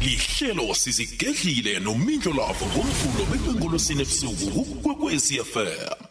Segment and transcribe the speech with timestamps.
[0.00, 6.06] lihlelo sizigedlile nomindlo lavo ngomvulo bekwengolosini ebusuku kukwekwezi fm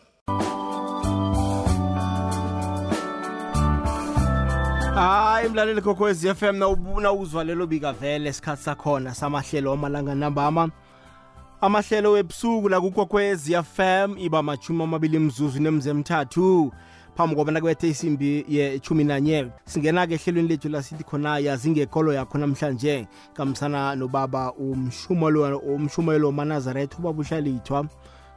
[4.96, 6.60] hayi mlaleli kokwez f m
[7.02, 10.70] nawuzwa lelo bika vele isikhathi sakhona samahlelo amalanga nambama.
[11.62, 16.72] Amahlelo webusuku la kukokwez f m iba machumi amabili mzuzu nemze emthathu
[17.16, 19.48] phambi kobana kubethe isimbi yechumi nanye.
[19.66, 23.08] Singena-ke ehlelweni lethu lasithi khona yazi ngekolo yakho namhlanje.
[23.34, 27.88] Kambisana nobaba umshumelo umshumelo manazaretha ubaba uhlalithwa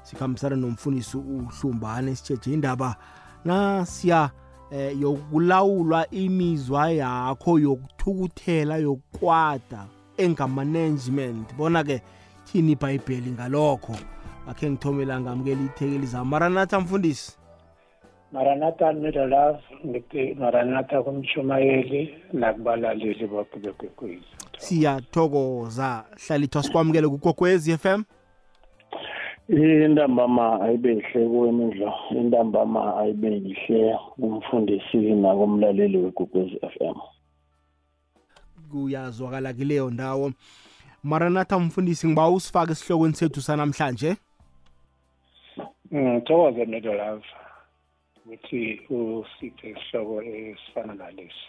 [0.02, 2.96] sikhambisana nomfundisi uhlumbane sitsheje indaba
[3.45, 4.30] nasiya
[4.70, 12.02] eh yokulawulwa imizwa yakho yokuthukuthela yokwada engamanagement bona ke
[12.45, 13.96] thini ibhayibheli ngalokho?
[14.48, 16.30] Akhe ngithomela ngamukela ithekeli zami.
[16.30, 17.38] Maranatha mfundisi.
[18.32, 24.24] Maranatha middle love ngithi maranatha kumshumayeli nakubalaleli bonke bekwekwezi
[24.59, 26.04] siyathokoza.
[26.27, 28.02] Hlalithwa sikwamukele kukokwezi FM
[29.49, 36.95] intambama ayibe yihle kuwemidlo intambama ayibe yihle kumfundisi nakumlaleli wegugwezi f m.
[38.71, 40.32] Kuyazwakala kileyo ndawo.
[41.02, 44.16] Maranatha mfundisi ngiba usifake esihlokweni sethu sanamhlanje.
[45.95, 47.24] Ngithokoze middle love
[48.29, 51.48] ukuthi usiphe isihloko esifana nalesi.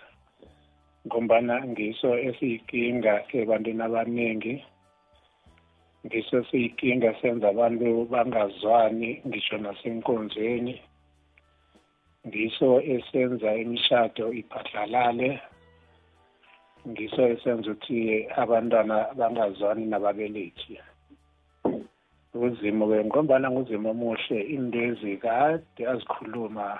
[1.05, 4.53] Ngombana ngiso esiyinkinga ebantwini abaningi
[6.05, 10.75] ngiso siyinkinga senza abantu bangazwani ngisho nasenkonzweni.
[12.27, 15.29] Ngiso esenza imishado iphatlalale
[16.89, 17.99] ngiso esenza ukuthi
[18.41, 20.73] abantwana bangazwani nababelethi.
[22.33, 24.37] Uzimo ke ngombana nguzimo omuhle.
[24.55, 26.79] Into ezikade azikhuluma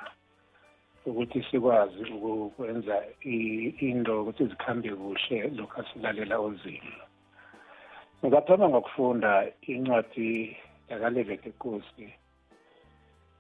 [1.06, 7.04] ukuthi sikwazi ukwenza into ukuthi zikhambe kuhle lokhu asilalela uzimo.
[8.20, 10.58] Ngizathoma ngokufunda incwadi
[10.90, 12.08] yakalevete nkosi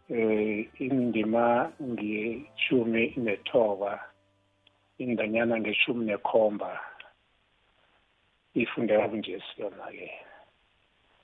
[0.09, 3.91] eh indima ngeshumi nethoba
[4.97, 6.80] indanyana ngeshumi nekhomba
[8.61, 10.09] ifundeka kunje siyona ke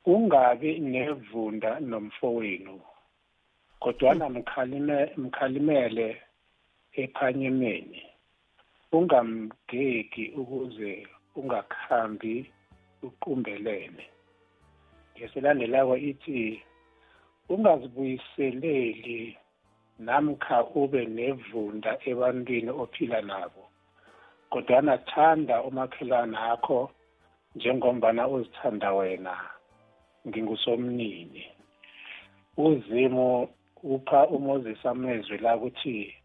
[0.05, 2.81] ungabi nevunda nomfowenu
[3.79, 6.21] kodwana mkhalime mkhalimele
[6.93, 8.03] ephanyemeni.
[8.91, 12.51] Ungamgeki ukuze ungakhambi
[13.03, 14.05] uqumbelene.
[15.17, 16.63] Ngesilandelako ithi
[17.49, 19.37] ungazibuyiseleli
[19.99, 23.63] namkha ube nevunda ebantwini ophila nabo
[24.49, 26.91] kodwana thanda umakhelwane akho
[27.55, 29.54] njengombana uzithanda wena.
[30.27, 31.43] Ngingusomnini.
[32.57, 33.49] Uzimu
[33.83, 36.15] upha umoses amezwi la ukuthi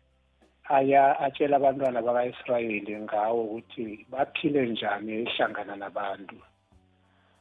[0.68, 6.36] aya atshela abantwana baka-israyeli ngawo ukuthi baphile njani ehlangana nabantu.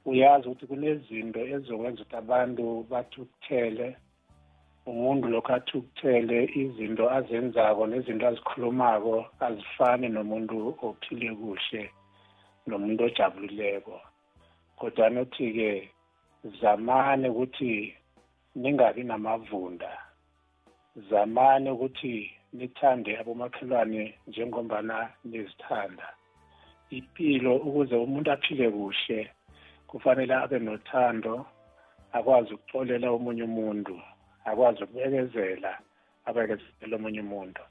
[0.06, 3.88] Uyazi ukuthi kunezinto ezokwenza ukuthi abantu bathukuthele
[4.92, 9.16] umuntu lokhu athukuthele izinto azenzako nezinto azikhulumako
[9.46, 10.56] azifani nomuntu
[10.88, 11.84] ophile kuhle
[12.68, 13.96] nomuntu ojabulileko.
[14.80, 15.70] Kodwa nothi-ke
[16.44, 17.96] zamane ukuthi
[18.56, 19.92] ningabi namavunda
[21.10, 26.08] zamane ukuthi nithande abomakhelwane njengombana nizithanda.
[26.90, 29.20] Impilo ukuze umuntu aphile kuhle
[29.88, 31.46] kufanele abe nothando
[32.18, 33.96] akwazi ukuxolela omunye umuntu
[34.50, 35.72] akwazi ukubekezela
[36.28, 37.64] abekezela omunye umuntu.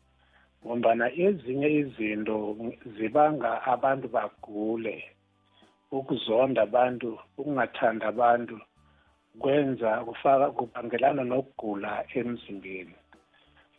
[0.62, 2.36] Ngombana ezinye izinto
[2.94, 4.96] zibanga abantu bagule.
[5.90, 8.56] Ukuzonda abantu ukungathanda abantu
[9.40, 12.94] kwenza kufaka kubangelana nokugula emzimbeni.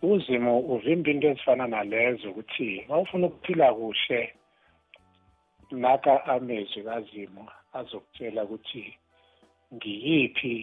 [0.02, 4.22] Uzimo uvimba into ezifana nalezo ukuthi mawufuna ukuphila kuhle
[5.72, 7.44] naka amezwi kazimo
[7.78, 8.84] azokutshela ukuthi
[9.74, 10.56] ngiyiphi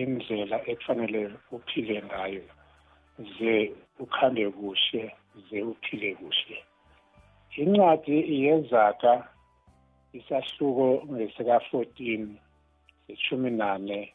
[0.00, 1.22] indlela ekufanele
[1.56, 2.44] uphile ngayo
[3.34, 3.54] ze
[4.02, 5.02] ukhambe kuhle
[5.48, 6.58] ze uphile kuhle.
[7.62, 9.31] Incwadi yezaka
[10.12, 12.26] isahluko ngesika-14
[13.06, 14.14] seshumi nane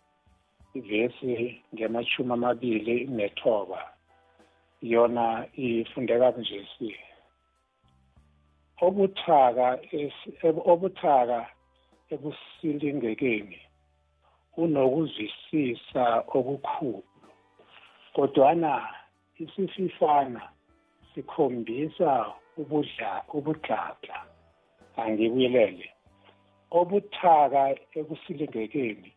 [0.74, 3.82] ivesi ngemashumi amabili nethoba.
[4.82, 6.96] Yona ifundeka nje si.
[8.82, 9.68] Obuthaka
[10.72, 11.40] obuthaka
[12.14, 13.60] ekusilingekeni
[14.58, 16.04] unokuzwisisa
[16.38, 17.04] okukhulu
[18.16, 18.72] kodwana
[19.44, 20.42] isififana
[21.14, 22.10] sikhombisa
[22.58, 24.18] ubudla ubudladla
[25.02, 25.90] angibuyelele.
[26.80, 27.62] Obuthaka
[28.00, 29.12] ekusilingekeni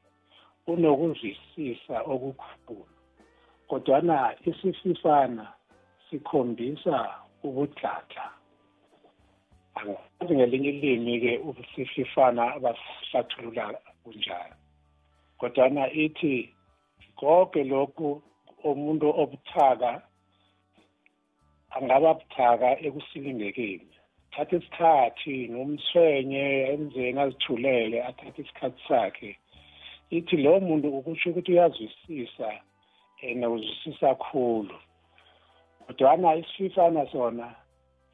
[0.71, 2.87] unokuzwisisa okukhulu
[3.69, 4.17] kodwana
[4.49, 5.45] isififana
[6.07, 6.97] sikhombisa
[7.47, 8.27] ubudladla
[9.79, 13.65] angazi ngelinye ilimi-ke usififana basihlathulula
[14.03, 14.57] kunjani
[15.39, 16.55] kodwana ithi
[17.19, 18.23] konke lokhu
[18.71, 19.91] umuntu obuthaka
[21.77, 23.95] angaba buthaka ekusilingekeni
[24.33, 29.39] thatha isikhathi nomswenye enzeni azithulele athathe isikhathi sakhe.
[30.11, 32.51] Ithi lo muntu ukusho ukuthi uyazwisisa
[33.23, 34.77] and uzwisisa kakhulu.
[35.87, 37.55] Kodwana isififana sona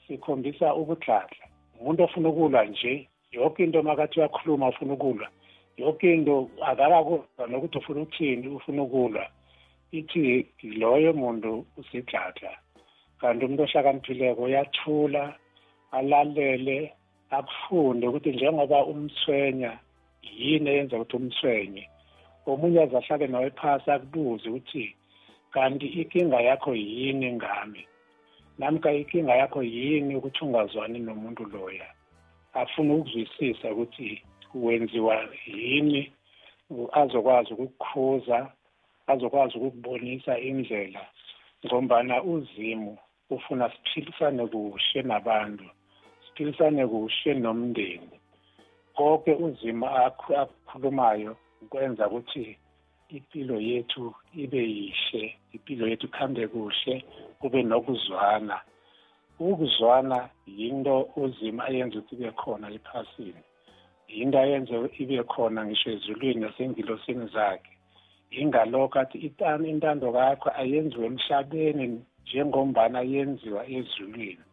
[0.07, 1.45] sikhombisa ubudladla.
[1.81, 5.29] Umuntu ofuna ukulwa nje yonke into makathi uyakhuluma ufuna ukulwa.
[5.77, 9.27] Yonke into akakakuzwa nokuthi ufuna ukuthini ufuna ukulwa.
[9.93, 12.51] Ithi loyo muntu usidladla.
[13.21, 15.35] Kanti umuntu ohlakaniphileko uyathula
[15.93, 16.93] alalele
[17.31, 19.79] akufunde ukuthi njengoba umthwenya
[20.23, 21.85] yini eyenza ukuthi umthwenye
[22.47, 24.85] omunye aze ahlale nawe phasi akubuze ukuthi
[25.55, 27.83] kanti inkinga yakho yini ngami?
[28.59, 31.89] Namka inkinga yakho yini ukuthi ungazwani nomuntu loya?
[32.55, 34.23] Afuna ukuzwisisa ukuthi
[34.55, 36.13] wenziwa yini
[36.93, 38.39] azokwazi ukukukhuza
[39.07, 41.03] azokwazi ukukubonisa indlela
[41.67, 42.99] ngombana uzimu
[43.31, 45.65] ufuna siphilisane kuhle nabantu
[46.27, 48.17] siphilisane kuhle nomndeni
[48.97, 51.37] konke uzima akhulumayo
[51.71, 52.59] kwenza ukuthi
[53.09, 57.05] impilo yethu ibe yihle impilo yethu kuhambe kuhle
[57.41, 58.61] kube nokuzwana
[59.39, 63.43] ukuzwana yinto uzima ayenza ukuthi ibe khona ephasini
[64.09, 67.73] yinto ayenze ibe khona ngisho ezulwini nasengilosini zakhe
[68.31, 69.19] ingalokho athi
[69.73, 71.87] intando kakho ayenziwe emhlabeni
[72.27, 74.45] njengombana yenziwa ezulwini.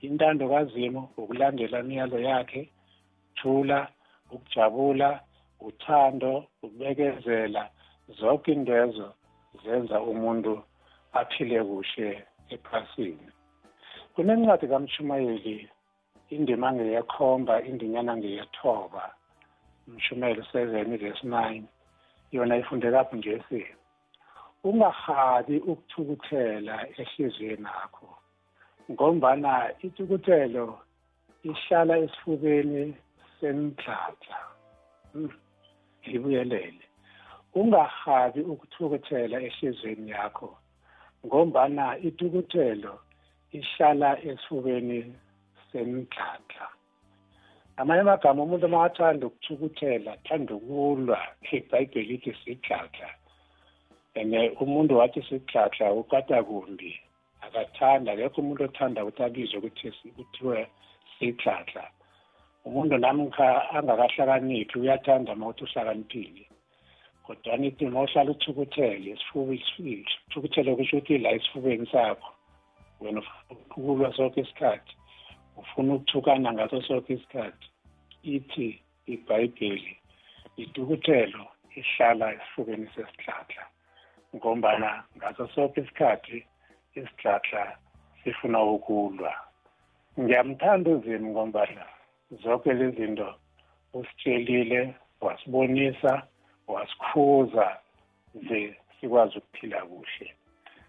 [0.00, 2.62] Intando kazimo ukulandela imiyalo yakhe
[3.36, 3.88] thula
[4.30, 5.20] ukujabula
[5.60, 7.70] uthando ukubekezela
[8.18, 9.08] zonke intezo
[9.64, 10.62] zenza umuntu
[11.12, 12.24] aphile kuhle
[12.54, 13.26] ephasini.
[14.14, 15.68] Kunencwadi kamshumayeli
[16.30, 19.04] indima ngeyekhomba indinyana ngeyethoba.
[19.88, 21.64] Umshumayeli seven verse nine
[22.32, 23.66] yona ifundekaphi ngesi
[24.64, 28.08] ungahabi ukuthukuthela ehliziyweni yakho
[28.90, 29.52] ngombana
[29.86, 30.66] ithukuthelo
[31.42, 32.96] ihlala esifubeni
[33.40, 34.38] semdladla
[36.08, 36.84] ngibuyelele.
[37.54, 40.50] Ungahabi ukuthukuthela ehliziyweni yakho
[41.26, 42.94] ngombana itukuthelo
[43.58, 44.98] ihlala esifubeni
[45.72, 46.66] semdladla
[47.76, 51.18] amanye amagama umuntu uma athanda ukuthukuthela athanda ukulwa
[51.56, 53.08] ibhayibheli ithi sidladla
[54.16, 57.00] and umuntu wathi sidladla ukata kumbi.
[57.42, 60.66] Akathanda akekho umuntu othanda ukuthi abizwe ukuthi kuthiwe
[61.18, 61.84] sidladla
[62.66, 63.46] umuntu namkha
[63.76, 66.44] angakahlakaniphi uyathanda uma ukuthi uhlakaniphile.
[67.24, 72.30] Kodwa nithi uma uhlala uthukuthele isithukuthele kusho ukuthi la esifubeni sakho
[73.00, 74.92] wena ukulwa sonke isikhathi
[75.56, 77.66] ufuna ukuthukana ngaso sonke isikhathi.
[78.22, 79.96] Ithi ibhayibheli
[80.56, 81.44] itukuthelo
[81.78, 83.64] ihlala esifubeni sesihlahla.
[84.36, 86.46] Ngombana ngaso sonke isikhathi
[86.94, 87.76] isihlahla
[88.24, 89.32] sifuna ukulwa
[90.20, 91.84] ngiyamthanda uzimi ngombana
[92.42, 93.34] zonke lezi zinto
[93.94, 96.22] usitshelile wasibonisa
[96.68, 97.66] wasikhuza
[98.48, 100.34] ze sikwazi ukuphila kuhle.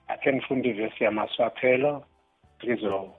[0.07, 2.05] Akhe ngifunde ivesi yamaswaphelo
[2.63, 3.13] ngizo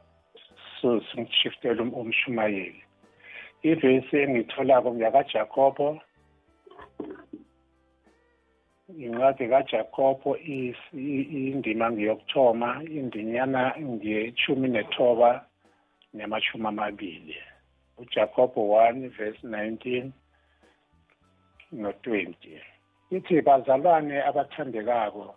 [0.80, 2.82] so singishifitele um-, umshumayeli.
[3.62, 6.00] Ivesi engiyitholako ngiyakajakobo
[8.96, 15.30] incwadi kajakobo indima ngiyokuthoma indinyana ngiyeshumi nethoba
[16.14, 17.36] nemashumi amabili
[17.98, 20.10] uJakobo 1 verse 19
[21.72, 22.34] no20
[23.10, 25.34] ithi bazalwane abathandekako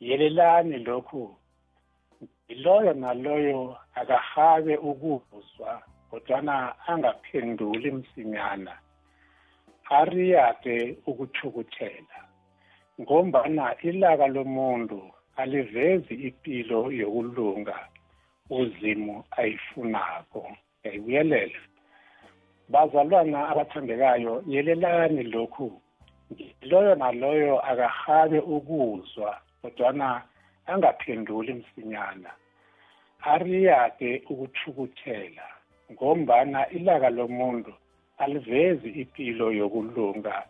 [0.00, 1.36] yelelani lokhu.
[2.48, 8.78] Iloyo naloyo akahabe ukuzwa kodwana angaphenduli msinyana.
[9.90, 12.27] Ariyade ukuthukuthela.
[13.00, 15.00] Ngombana ilaka lomuntu
[15.36, 17.88] alivezi impilo yokulunga
[18.50, 20.42] uzimu ayifunako.
[20.84, 21.60] Yayibuyelela
[22.68, 25.80] bazalwana abathandekayo yelelani lokhu.
[26.62, 30.22] Loyo naloyo akahabe ukuzwa kodwana
[30.66, 32.30] angaphenduli msinyana.
[33.22, 35.46] Ariyade ukuthukuthela
[35.92, 37.72] ngombana ilaka lomuntu
[38.18, 40.44] alivezi impilo yokulunga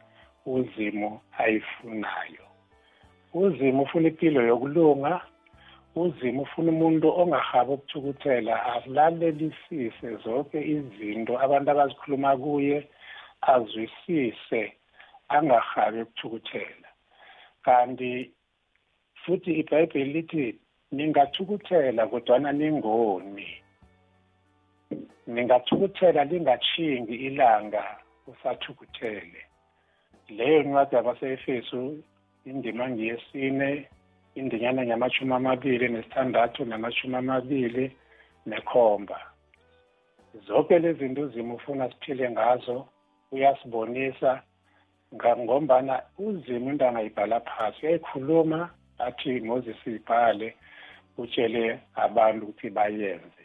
[0.46, 2.44] uzimu ayifunayo.
[3.34, 5.20] Uzimu ufuna impilo yokulunga
[5.96, 12.88] uzima ufuna umuntu ongahabi ukuthukuthela alalelisise zonke izinto abantu abazikhuluma kuye
[13.52, 14.62] azwisise
[15.28, 16.88] angahabi ukuthukuthela.
[17.64, 18.30] Kanti
[19.22, 20.44] futhi ibhayibheli lithi
[20.92, 23.48] ningathukuthela kodwana ningoni.
[25.26, 27.84] Ningathukuthela lingatshingi ilanga
[28.26, 29.40] usathukuthele.
[30.28, 32.02] Leyo ncwadi yabase-efesu
[32.44, 33.88] indima ngiyesine
[34.34, 37.96] indinyana ngamashumi amabili nesithandathu namashumi amabili
[38.46, 39.18] nekhomba.
[40.46, 42.86] Zonke lezi zinto uzima ufuna siphile ngazo
[43.32, 44.42] uyasibonisa
[45.14, 47.86] ngombana uzima into angayibhala phasi.
[47.86, 50.54] Uyayikhuluma athi moses ibhale
[51.18, 53.44] utshele abantu ukuthi bayenze.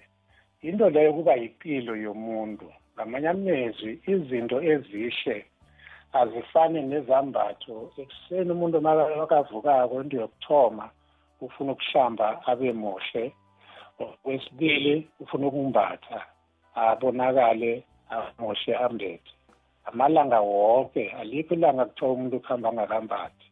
[0.61, 2.73] Into leyo kuba yipilo yomuntu.
[2.95, 5.45] Ngamanye amezwi izinto ezihle
[6.19, 7.91] azifani nezambatho.
[8.01, 10.85] Ekuseni umuntu makavukako into yokuthoma
[11.41, 13.23] ufuna ukuhlamba abe muhle.
[13.99, 16.19] Okwesibili ufuna ukumbatha
[16.75, 17.83] abonakale
[18.15, 19.31] amuhle ambethe.
[19.85, 23.47] Amalanga wonke alikho ilanga kuthiwa umuntu ukuhamba angakambathi?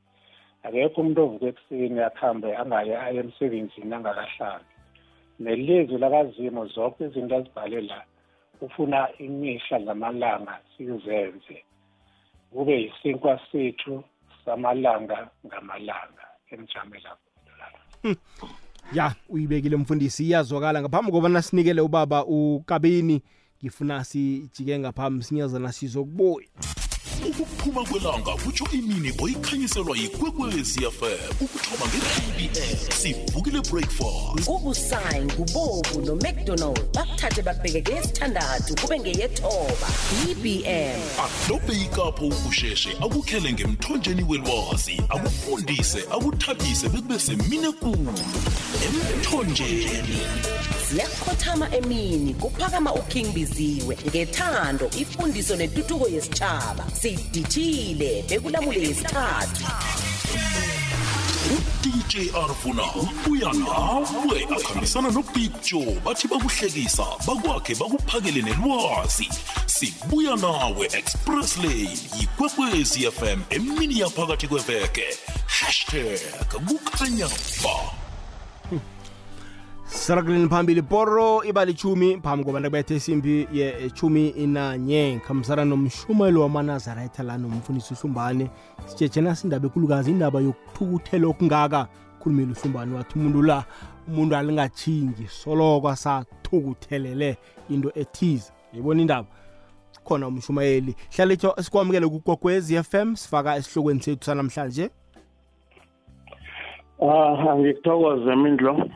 [0.64, 4.72] Akekho umuntu ovuka ekuseni akuhambe angaye aye emsebenzini angakahlambi
[5.42, 8.00] nelizwi lakazimo zonke izinto azibhale la
[8.62, 11.58] ufuna imihla namalanga sizenze.
[12.52, 14.04] Kube yisinkwa sethu
[14.46, 17.18] samalanga ngamalanga emjamela
[18.02, 18.16] hmm.
[18.94, 23.22] ya uyibekile mfundisi iyazwakala ngaphambi kobana sinikele ubaba ukabini
[23.64, 26.48] ngifuna sijike ngaphambi sinyazana sizokubuya
[27.30, 34.42] ukuphuma kwelanga kutsho imini oyikhanyiselwa yikwekwezi fm ukuthoma nge-abs sivukile breakfast.
[34.42, 39.88] Ngubusayi ngubobu nomacdonald bakuthathe bakubheke ngeyesithandathu kube ngeyethoba.
[40.32, 48.14] Ibm adobhe ikapho ukusheshe akukhele ngemthonjeni welwazi akufundise akuthabise bekube semine kulu
[48.86, 50.20] emthonjeni.
[50.92, 56.86] Ziyakhothama emini kuphakama uking biziwe ngethando ifundiso nentutuko yesitshaba
[57.18, 59.66] sidithile bekulamule yesithathu
[61.52, 64.48] udj arvuna ubuya nawe.
[64.56, 69.30] Akhambisana nobig joe bathi bakuhlekisa bakwakhe bakuphakele nelwazi.
[69.66, 75.06] Sibuya nawe express lane yikwekwezi fm emini yaphakathi kweveke.
[75.48, 76.20] Hashtag
[76.68, 77.28] kukhanya
[77.64, 78.01] ba.
[79.92, 87.94] Sirakuleni phambili poro ibalichumi phambi kobana kubethe isimbi yechumi inanye khambisana nomshumelo wamanazaretha la nomfundisi
[87.94, 88.50] uhlumbane
[88.86, 91.88] sitshejena sindaba ekulukazi indaba yokuthukuthela okungaka.
[92.20, 93.64] Khulumile uhlumbane wathi umuntu la
[94.08, 97.38] umuntu alingachingi soloko asathukuthelele
[97.70, 98.52] into ethize.
[98.74, 99.28] Yibona indaba?
[100.04, 100.96] Khona umshumayeli.
[101.16, 104.90] Hlalitho sikwamukele kukwekwezi FM sifaka esihlokweni sethu sanamhlanje.
[107.02, 108.90] Ah ngikuthokoze mindlo.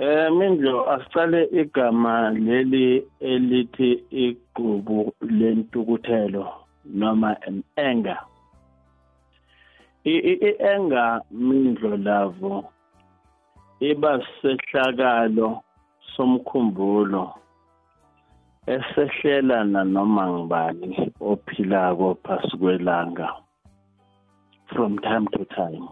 [0.00, 3.90] Eh Mindlo asicale igama leli elithi
[4.24, 4.98] igqubu
[5.38, 6.44] lentukuthelo
[6.84, 8.20] noma an anger.
[10.04, 12.70] I-anger Mindlo lavo
[13.90, 15.48] iba sehlakalo
[16.14, 17.34] somkhumbulo
[18.74, 19.58] esehlela
[19.94, 23.28] noma ngibani ophilako phasi kwelanga
[24.70, 25.84] from time to time.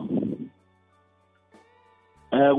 [2.32, 2.52] Uh,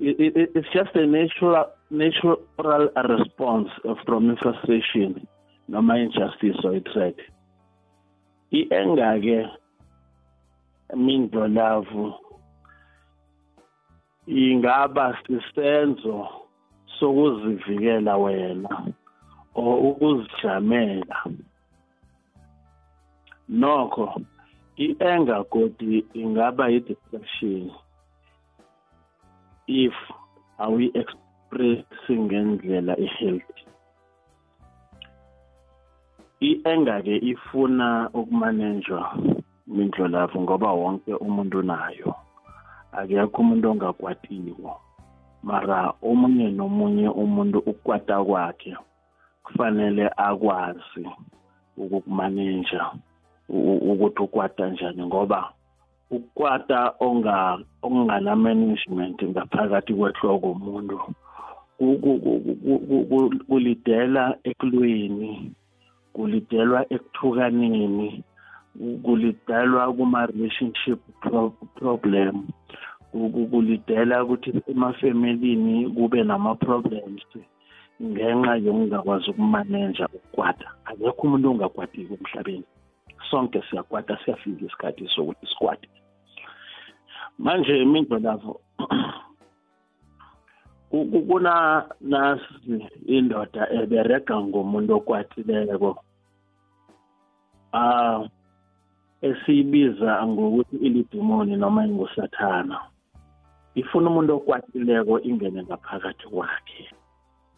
[0.00, 3.68] it's just a natural natural response
[4.04, 5.26] from frustration
[5.68, 7.16] noma injustice or threat
[8.52, 9.40] i-anger ke
[10.96, 12.14] mindlo lavu
[14.26, 16.28] ingaba sisenzo
[16.98, 18.92] sokuzivikela wena
[19.54, 21.16] or ukuzijamela.
[23.48, 24.22] Nokho
[24.76, 27.70] i-anger kodi ingaba yi-depression.
[29.70, 29.94] If
[30.58, 33.64] awi-expressing ngendlela e-healthy.
[36.42, 39.14] I-anger ke ifuna ukumanenjwa
[39.66, 42.14] mindlolavu ngoba wonke umuntu nayo
[42.92, 44.72] akekho umuntu ongakwatiwo
[45.42, 48.76] mara omunye nomunye umuntu ukukwata kwakhe
[49.44, 51.04] kufanele akwazi
[51.76, 52.82] ukukumaneja
[53.90, 55.52] ukuthi ukwata njani ngoba
[56.10, 60.98] ukukwata okungana management ngaphakathi kwehloko umuntu
[63.48, 65.52] kulidela ekulweni
[66.12, 68.24] kulidelwa ekuthukaneni
[69.04, 71.00] kulidelwa kuma-relationship
[71.78, 72.36] problem
[73.50, 77.26] kulidela ukuthi emafemelini kube nama-problems
[78.02, 82.68] ngenxa yokungakwazi ukumaneja ukukwata akekho umuntu ongakwatiki emhlabeni.
[83.30, 85.88] Sonke siyakwata siyafika isikhathi sokuthi sikwate.
[87.44, 88.60] Manje imindlolavo
[91.28, 91.54] kuna
[92.00, 95.90] nasi indoda eberega ngomuntu okwatileko
[97.72, 98.20] ah
[99.22, 102.76] esiyibiza ngokuthi ilidimoni noma ingusathana.
[103.80, 106.84] Ifuna umuntu okwatileko ingene ngaphakathi kwakhe.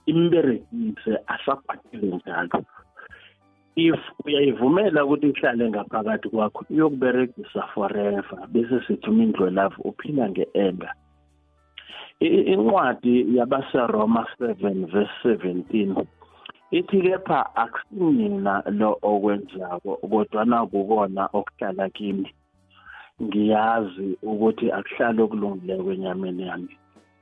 [0.07, 2.59] Imberekise asakwatile njalo
[3.77, 10.91] if uyayivumela ukuthi ihlale ngaphakathi kwakho iyokuberegisa forever bese sithi umindlo love uphila nge-enga
[12.21, 16.05] incwadi yabaseroma 7 verse 17
[16.71, 22.31] ithi kepha akusimina lo okwenzako kodwana kukona okuhlala kimi.
[23.23, 26.75] Ngiyazi ukuthi akuhlali okulungileko enyameni yami.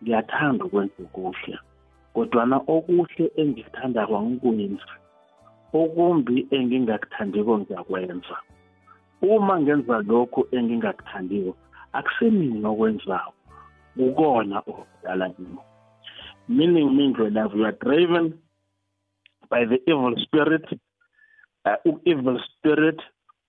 [0.02, 1.58] Ngiyathanda ukwenza okuhle
[2.14, 4.92] kodwana okuhle engikuthandako angikwenzi.
[5.72, 8.36] Okumbi engingakuthandiko ngiyakwenza.
[9.22, 11.56] Uma ngenza lokhu engingakuthandiko
[11.92, 13.34] akusemina okwenzako?
[13.96, 15.58] Kukona okudala kimi.
[16.48, 18.38] Meaning mindlo love you are driven
[19.50, 20.66] by the evil spirit.
[21.64, 23.00] Uh, evil spirit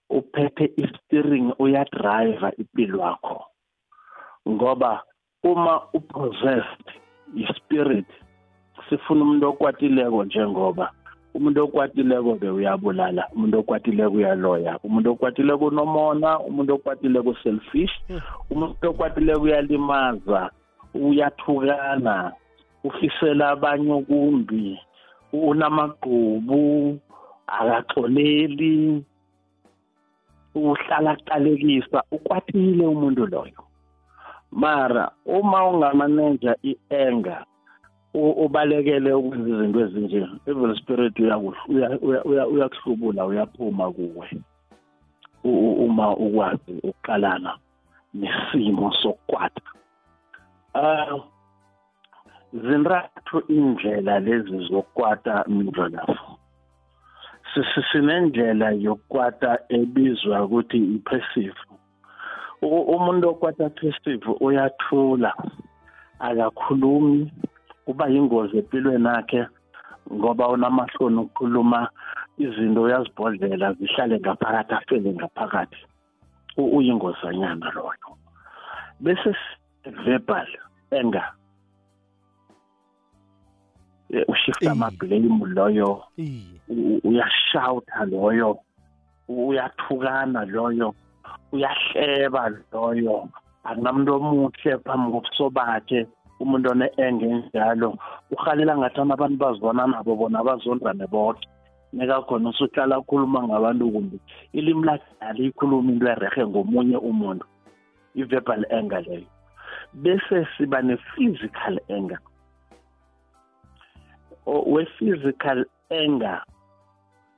[0.10, 3.46] uphethe i-steering uyadrive impilo yakho.
[4.50, 5.02] Ngoba
[5.44, 6.88] uma upossessed
[7.36, 8.06] i-spirit
[8.90, 10.92] sifuna umuntu okwatileko njengoba
[11.34, 17.94] umuntu okwatileko ke uyabulala umuntu okwatileko uyaloya umuntu okwatileko unomona umuntu okwatileko selfish
[18.52, 20.50] umuntu okwatileko uyalimaza
[20.94, 22.32] uyathukana
[22.84, 24.80] ufisela abanye okumbi
[25.34, 27.00] unamagqubu
[27.48, 29.04] akaxoleli
[30.56, 33.62] uhlala qalekisa ukwatile umuntu loyo.
[34.52, 37.46] Mara uma ungamaneja i-anger
[38.14, 44.28] ubalekele ukwenza izinto ezinje evil spirit uyakuhlubula uyaphuma kuwe.
[45.44, 47.52] Uma ukwazi ukuqalana
[48.14, 49.62] nesimo sokukwata
[50.76, 51.24] uh
[52.54, 56.38] zinrathu indlela lezi zokukwata mindlolafu
[57.92, 61.60] sinendlela yokukwata ebizwa ukuthi i-passive.
[62.62, 65.34] Umuntu okwata passive uyathula
[66.20, 67.32] akakhulumi
[67.92, 69.42] kuba yingozi empilweni yakhe
[70.14, 71.90] ngoba unamahloni ukukhuluma
[72.38, 75.82] izinto uyazibhodlela zihlale ngaphakathi afele ngaphakathi.
[76.58, 78.10] Uyingozanyana loyo.
[79.00, 79.36] Bese
[80.06, 80.48] verbal
[80.92, 81.28] anger
[84.28, 86.04] ushifta ama-blame loyo.
[87.04, 88.60] Uyashawutha loyo.
[89.28, 90.96] Uyathukana loyo.
[91.52, 93.30] Uyahleba loyo.
[93.64, 96.08] Akunamuntu omuhle phambi kobuso bakhe.
[96.44, 97.90] Umuntu one-enge njalo
[98.32, 101.48] uhalela ngathana abantu bazibona nabo bona bazondane bonke
[101.94, 104.18] nekakhona usuhlala akhuluma ngabantu kumbi
[104.58, 107.46] ilimi lakhe aliyikhuluma into erehe ngomunye umuntu
[108.16, 109.30] i-verbal anger leyo.
[109.94, 112.20] Bese siba ne-physical anger.
[114.46, 116.44] We-physical anger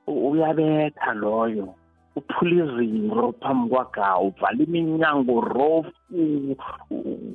[0.06, 1.74] uyabetha loyo
[2.16, 5.92] uphula izinto phambi kwakhe uvala iminyango rofu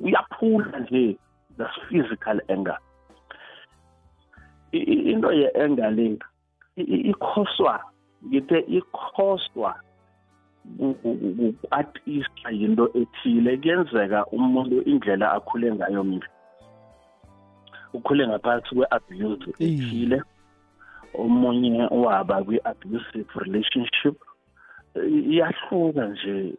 [0.04, 1.16] uyaphula nje.
[1.60, 2.78] That's physical anger
[4.72, 6.18] into ye-anger le
[7.10, 7.74] ikhoswa
[8.26, 9.72] ngithe ikhoswa
[11.02, 16.26] kukwatisa yinto ethile kuyenzeka umuntu indlela akhule ngayo mbi
[17.94, 20.18] ukhule ngaphakathi kwe-abuse ethile
[21.14, 24.16] omunye waba kwi-abusive relationship.
[24.94, 26.54] Iyahluka nje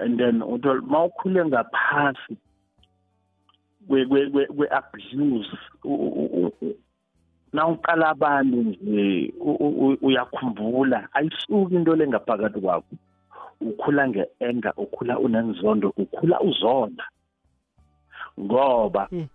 [0.00, 2.36] and then uma ukhule ngaphasi
[3.88, 5.56] kwe-abuse
[7.52, 9.32] nawuqala abantu nje
[10.02, 11.08] uyakhumbula.
[11.12, 12.94] Ayisuki into lengaphakathi kwakho.
[13.60, 17.04] Ukhula nge-enga ukhula unenzondo ukhula uzonda.
[18.40, 19.26] Ngoba mm.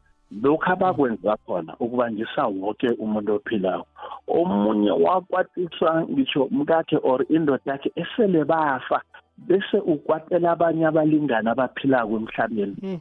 [0.42, 3.86] lokhu abakwenza khona ukubangisa wonke umuntu ophilayo
[4.28, 9.02] omunye wakwatisa ngisho mkakhe or indoda yakhe esele bafa
[9.38, 12.76] bese ukwatela abanye abalingani abaphilako emhlabeni.
[12.82, 13.00] Mm.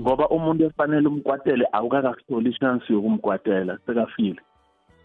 [0.00, 4.40] Ngoba umuntu efanele umkwatele awukakakutholi ichance yokumkwatela sekafile.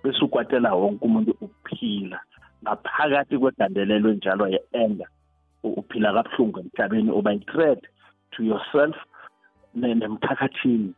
[0.03, 2.19] Bese ukwatela wonke umuntu ukuphila.
[2.63, 5.07] Ngaphakathi kwegandelelo njalo ye-anger
[5.63, 7.81] uphila kabuhlungu emhlabeni uba i-threat
[8.31, 8.95] to yourself
[9.75, 10.93] nemphakathini.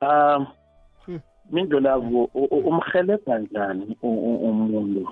[0.00, 0.46] Um
[1.50, 2.24] mindlolavo
[2.70, 5.08] umhelebha njani umuntu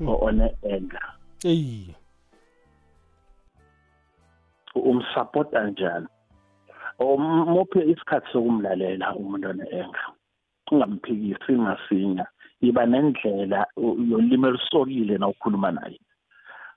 [0.00, 1.06] one-anger?
[1.44, 1.94] Eyi.
[4.90, 6.06] Umsupporta njani
[6.98, 10.02] umuphe isikhathi sokumlalela umuntu one-enga
[10.70, 12.26] ungamphikisi ngasinya
[12.60, 13.66] iba nendlela
[14.10, 16.00] yolimi elisokile na ukhuluma naye?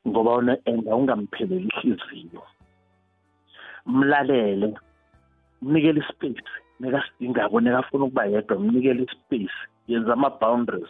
[0.07, 2.43] Ngoba une-enga ungampheleli ihliziyo
[3.85, 4.73] mlalele
[5.61, 6.51] mnikele ispace.
[6.79, 9.57] Nekasidingako nekafuna ukuba yedwa mnikele ispace.
[9.87, 10.89] Yenza ama-boundaries.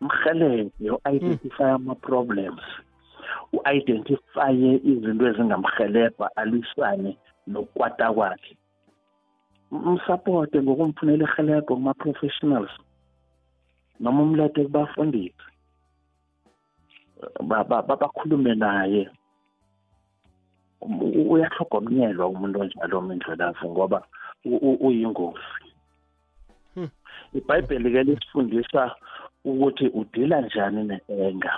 [0.00, 2.64] Mhelebhe u-identify ama-problems.
[3.52, 7.16] U-identifye izinto ezingamhelebha alisane
[7.46, 8.56] nokukwata kwakhe.
[9.70, 12.72] Umsupporte ngokumfunela ihelebho kuma-professionals
[14.00, 15.46] noma umlethe kubafundisi.
[18.00, 19.10] Bakhulume naye.
[21.32, 23.98] Uyahlogomnyelwa umuntu onjalo mindlelavu ngoba
[24.86, 25.70] uyingozi.
[26.74, 26.88] Hmm.
[27.34, 28.94] ibhayibheli-ke lisifundisa
[29.44, 31.52] ukuthi udila njani ne-enga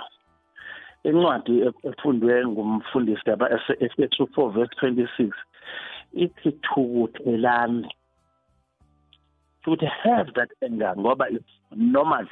[1.03, 1.53] incwadi
[1.89, 3.29] efundwe ngumfundisi
[3.85, 5.31] efesu 4 verse 26
[6.13, 7.89] ithi thukuthelani
[9.63, 12.25] should have that anger ngoba it's normal.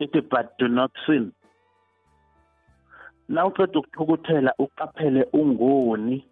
[0.00, 1.32] Ithi but do not sin.
[3.28, 6.24] Na uqeda ukuthukuthela uqaphele ungoni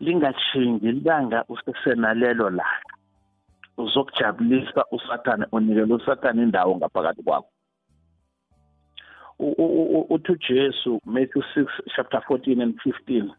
[0.00, 2.94] lingashingi libanga usesenalelo laka
[3.76, 7.49] uzokujabulisa usathane unikele usathane indawo ngaphakathi kwakho.
[10.10, 13.30] Uthi uJesu Matthew 6 chapter 14 and 15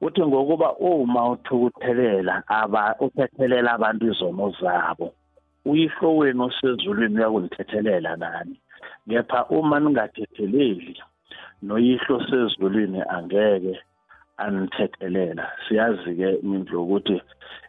[0.00, 5.12] uthi ngokuba uma uthukuthelela aba uthethelela abantu izono zabo
[5.64, 8.60] uyihlo wenu osezulwini uyakunithethelela nani?
[9.08, 10.94] Kepha uma ningathetheleli
[11.62, 13.74] noyihlo sezulwini angeke
[14.36, 17.16] anithethelela siyazi-ke mindlu ukuthi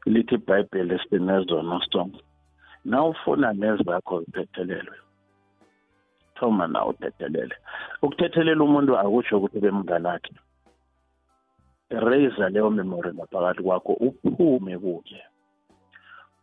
[0.05, 2.21] lithi ibhayibheli sinezono sonke
[2.85, 4.97] na ufuna nezakho zithethelelwe.
[6.39, 7.55] Thoma na uthethelele
[8.01, 10.33] ukuthethelela umuntu akusho ukuthi bemnganakhe.
[11.89, 15.21] Erase leyo memory ngaphakathi kwakho uphume kuye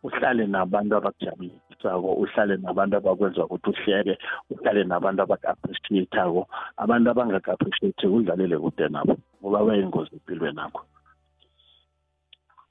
[0.05, 4.17] uhlale nabantu abakujabulisako uhlale nabantu abakwenza ukuthi uhleke
[4.51, 6.41] uhlale nabantu abaku-appreciate-ako
[6.77, 10.81] abantu abangaku-appreciate udlalele kude nabo ngoba bayingozi empilweni akho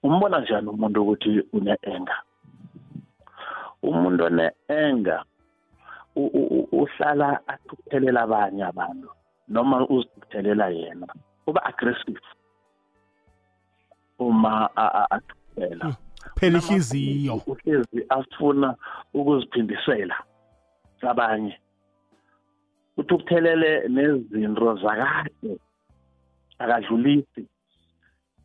[0.06, 2.16] umbona njani umuntu ukuthi une-enga
[3.82, 5.16] umuntu one-enga
[6.16, 9.08] uhlala athukuthelela abanye abantu
[9.48, 11.06] noma uzithukuthelela yena
[11.46, 12.26] uba aggressive
[14.18, 14.70] uma
[15.10, 15.84] athukuthela.
[15.84, 15.94] Hmm.
[16.36, 17.42] phela ihliziyo.
[17.46, 18.74] uhlezi afuna
[19.14, 20.16] ukuziphindisela
[21.02, 21.58] abanye.
[22.96, 25.58] Uthi ukuthelele nezinto zakade
[26.58, 27.46] akadlulisi.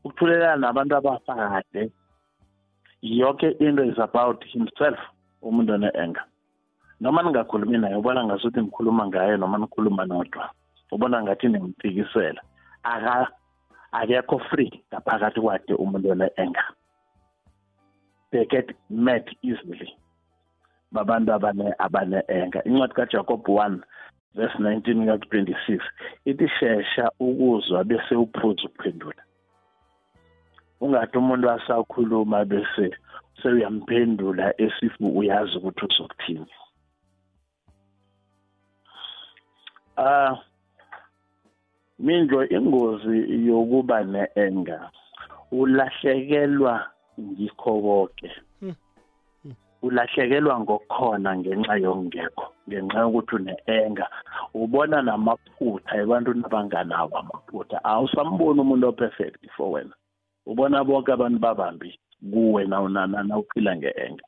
[0.03, 1.91] Ukuthulelela nabantu abafakade
[3.01, 4.99] yonke into is about himself
[5.41, 6.25] umuntu one-anger.
[6.99, 10.49] Noma ningakhulumi naye ubona ngasuthi nikhuluma ngaye noma nikhuluma nodwa
[10.91, 12.41] ubona ngathi nimfikisela.
[13.91, 16.67] Akekho free ngaphakathi kwakhe umuntu one-anger
[18.31, 19.95] they get mad easily.
[20.93, 22.63] Babantu abane abane enga.
[22.63, 23.81] Incwadi kaJacob 1
[24.35, 25.79] verse 19 ka 26
[26.25, 29.23] ithi shesha ukuzwa bese uphuza ukuphendula.
[30.81, 32.95] Ungathi umuntu asakhuluma bese
[33.41, 36.51] sewuyamphendula esifu uyazi ukuthi uzokuthini.
[39.99, 40.35] Ah
[41.99, 44.91] mindlo ingozi yokuba ne-enga
[45.51, 46.73] ulahlekelwa
[47.19, 48.75] ngikho konke hmm.
[49.43, 49.53] Hmm.
[49.81, 54.07] ulahlekelwa ngokukhona ngenxa yokungekho ngenxa yokuthi une-enga
[54.53, 57.77] ubona namaphutha ebantwini abanganawo amaphutha.
[57.83, 59.95] Awusamboni umuntu operfect for wena.
[60.45, 61.99] Ubona bonke abantu babambi
[62.31, 64.25] kuwe nawunana uphila nge-enga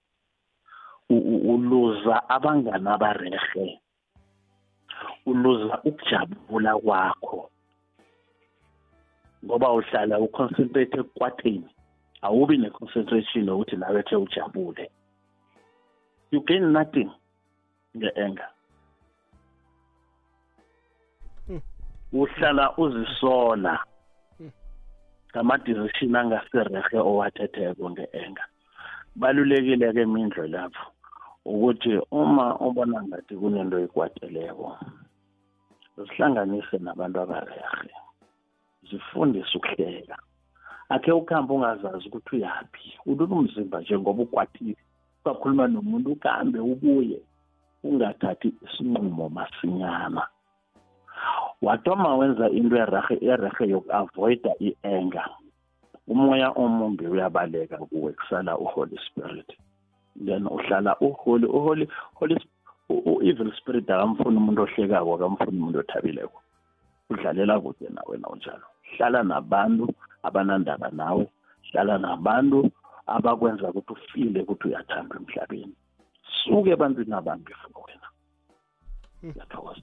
[1.10, 3.80] uluza abangani abarehe
[5.26, 7.50] uluza ukujabula kwakho
[9.46, 11.70] ngoba uhlala uconcentrate ekukwatheni
[12.22, 14.86] awubi ne-concentration ukuthi nawe the ujabule
[16.32, 17.10] you gain nothing
[17.98, 18.50] nge-anger
[21.48, 21.62] hmm.
[22.14, 23.84] uhlala uzisola
[24.38, 24.52] hmm.
[25.32, 28.48] ngama-decision angasirehe owathetheko nge-anger
[29.16, 30.86] balulekile-ke mindlo lapho
[31.46, 34.68] ukuthi uma ubona ngathi kunento ekwateleko
[35.98, 37.96] zihlanganise nabantu abarehe
[38.88, 40.18] zifundise ukuhleka
[40.94, 44.78] akhe ukuhamba ungazazi ukuthi uyaphi ulula umzimba njengoba ukwatile
[45.26, 47.20] ungakhuluma nomuntu uhambe ubuye
[47.84, 50.24] ungathathi isinqumo masinyana.
[51.62, 55.30] Wathoma wenza into erahe erahe yoku-avoida i-anger.
[56.08, 59.50] Umoya omumbi uyabaleka kuwe kusala uholy spirit.
[60.15, 62.36] Then uhlala uholy uholy holy
[62.89, 66.38] u-evil spirit akamfuni umuntu ohlekako akamfuni umuntu othabileko.
[67.10, 69.86] Udlalela kude nawe nawunjalo hlala nabantu
[70.24, 71.24] abanandaba nawe
[71.71, 72.71] hlala nabantu
[73.08, 75.76] abakwenza ukuthi ufile ukuthi uyathandwa emhlabeni.
[76.43, 78.08] Suke ebantwini abambi for wena.
[79.26, 79.82] Ngiyathokoza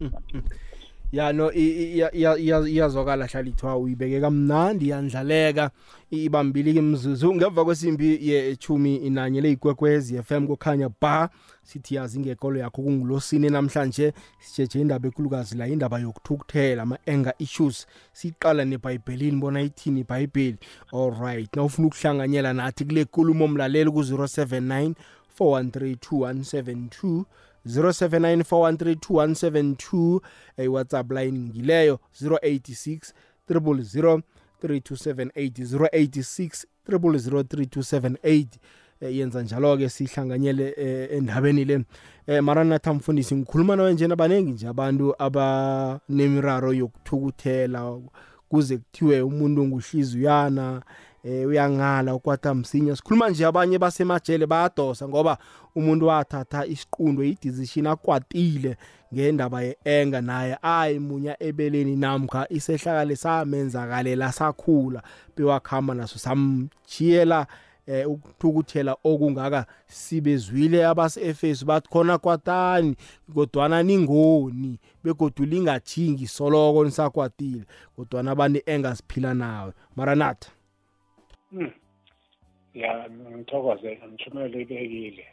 [1.12, 5.70] ya no i- i- iya- iya- iya- iyazwakala hlala ithiwa uyibeke kamnandi iyandlaleka
[6.10, 7.34] ibambile ke imzuzu.
[7.34, 11.28] Ngemva kwesimbi yechumi inanye leyigwekwezi FM kukhanya ba
[11.62, 14.12] sithi yazi ngekolo yakho kungulosini namhlanje.
[14.40, 17.86] Sijeje indaba ekhulukazi la indaba yokuthukuthela ama-anger issues.
[18.12, 20.58] Siqala nebhayibhelini bona ithini ibhayibheli?
[20.92, 24.94] Alright na ufuna ukuhlanganyela nathi kule nkulumo mlaleli ku-079
[25.40, 27.24] 4132172
[27.66, 30.20] 0794132172
[30.64, 33.12] iwhatsapp line ngileyo 086
[33.50, 34.20] 000
[34.62, 38.46] 3278 086 000 3278
[39.00, 41.84] Eh, yenza njalo-ke sihlanganyele eh, endabeni le.
[42.26, 48.00] Eh, maranatha mfundisi ngikhuluma nawe njena baningi nje abantu abanemiraro yokuthukuthela
[48.48, 50.82] kuze kuthiwe umuntu nguhliziyana
[51.24, 55.38] eh uyangala ukwata msinya sikhuluma nje abanye basemajele bayadosa ngoba
[55.74, 58.76] umuntu wathatha isiqundo idecision akwatile
[59.14, 65.02] ngendaba ye-enga naye ayimunya ebeleni namkha isehlakale samenzakalela sakhula
[65.36, 67.46] bewakhamba naso samjiyela
[67.86, 72.96] eh ukuthukuthela okungaka sibezwile abase-efesu bathi khona kwatani
[73.34, 77.64] kodwana ningoni begodu lingathingi soloko nisakwatile
[77.96, 80.50] kodwana abantu engasiphila nawe maranatha.
[82.74, 85.26] Ya ngithokoze ngithumele ibekile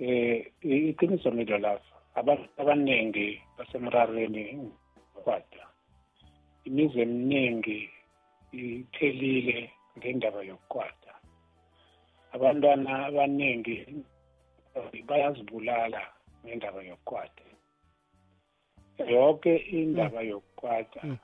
[0.00, 4.44] eh i- iqiniso milo lapha abantu abaningi basemrarweni
[5.24, 5.62] kwada
[6.64, 7.90] imizi eminingi
[8.52, 11.12] iphelile ngendaba yokukwada
[12.32, 13.76] abantwana abaningi
[15.06, 16.02] bayazibulala
[16.44, 17.42] ngendaba yokukwada
[19.08, 21.16] yonke indaba yokukwada Mm.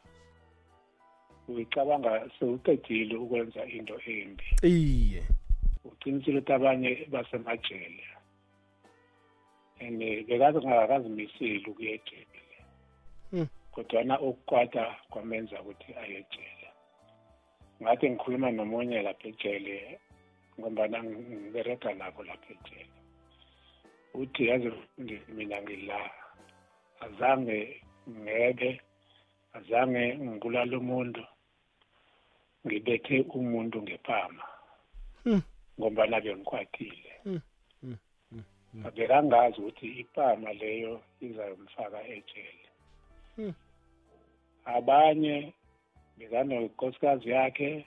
[1.55, 4.45] Uyicabanga sewuqedile ukwenza into embi.
[4.63, 5.23] Iye.
[5.85, 8.05] Uqinisile ukuthi abanye basemajele.
[9.81, 12.41] And bekaze ngakazimiseli ukuya ejele.
[13.33, 13.49] Mm.
[13.73, 16.69] kodwana ukukwata kwamenza ukuthi aye ejele.
[17.83, 20.01] Ngathi ngikhuluma nomunye lapha ejele
[20.59, 22.95] ngombana ngibereka nabo lapha ejele.
[24.15, 26.11] Uthi yazi mfundisi, mina ngila.
[27.01, 28.81] Azange ngebe
[29.53, 31.23] azange ngibulala umuntu.
[32.67, 34.45] Ngibethe umuntu ngepama
[35.25, 35.43] Hmm.
[35.81, 37.41] ngombana bengikwatile Hmm.
[37.81, 37.97] Hmm.
[38.73, 38.91] Hmm.
[38.95, 42.67] bekangazi ukuthi ipama leyo izayomfaka ejele
[43.37, 43.55] Hmm.
[44.65, 45.53] abanye
[46.19, 47.87] bekanonkosikazi yakhe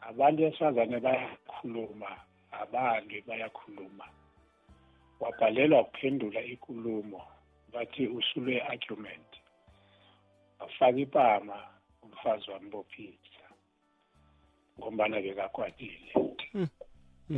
[0.00, 2.10] abantu besifazane bayakhuluma
[2.50, 4.06] abantu bayakhuluma
[5.20, 7.22] wabhalelwa ukuphendula ikulumo
[7.72, 9.30] bathi usulwe argument
[10.58, 11.58] wafaka ipama
[12.02, 13.27] umfazi wambophisa
[14.78, 16.12] ngombana bekakwatile
[16.54, 16.68] Mm.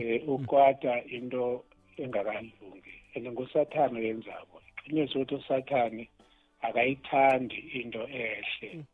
[0.03, 1.65] eh ukwata into
[1.97, 2.95] engakalungi.
[3.15, 6.09] And ngusathane oyenzako iqiniso ukuthi usathane
[6.63, 8.85] akayithandi into ehle.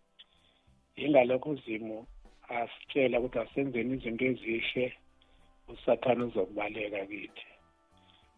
[0.96, 2.06] Yingalokho uzimu
[2.48, 4.92] asitshela ukuthi asenzeni izinto ezihle
[5.68, 7.46] usathane uzokubaleka kithi.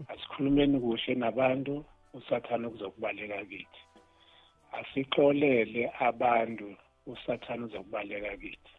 [0.09, 3.83] Asikhulumeni kuhle nabantu usathane uzokubaleka kithi.
[4.79, 8.78] Asixolele abantu usathane uzokubaleka kithi.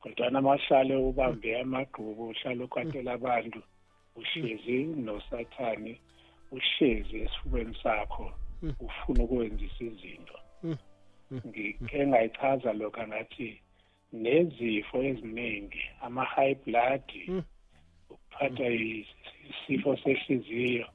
[0.00, 3.60] Kodwana mahlale ubambe amagqubu uhlale ukwatela abantu
[4.20, 5.92] uhlezi nosathane
[6.56, 8.26] uhlezi esifubeni sakho
[8.86, 10.36] ufuna ukwenzisa izinto.
[11.46, 13.48] Ngike ngayichaza lokho ngathi
[14.22, 17.06] nezifo eziningi ama-high blood
[18.12, 18.66] ukuphathwa
[19.50, 20.86] isifo sehliziyo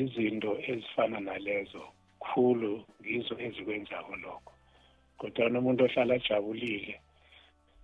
[0.00, 1.82] izinto ezifana nalezo
[2.24, 4.52] khulu ngizo ezikwenzako lokho.
[5.18, 6.94] Kodwa umuntu ohlala ajabulile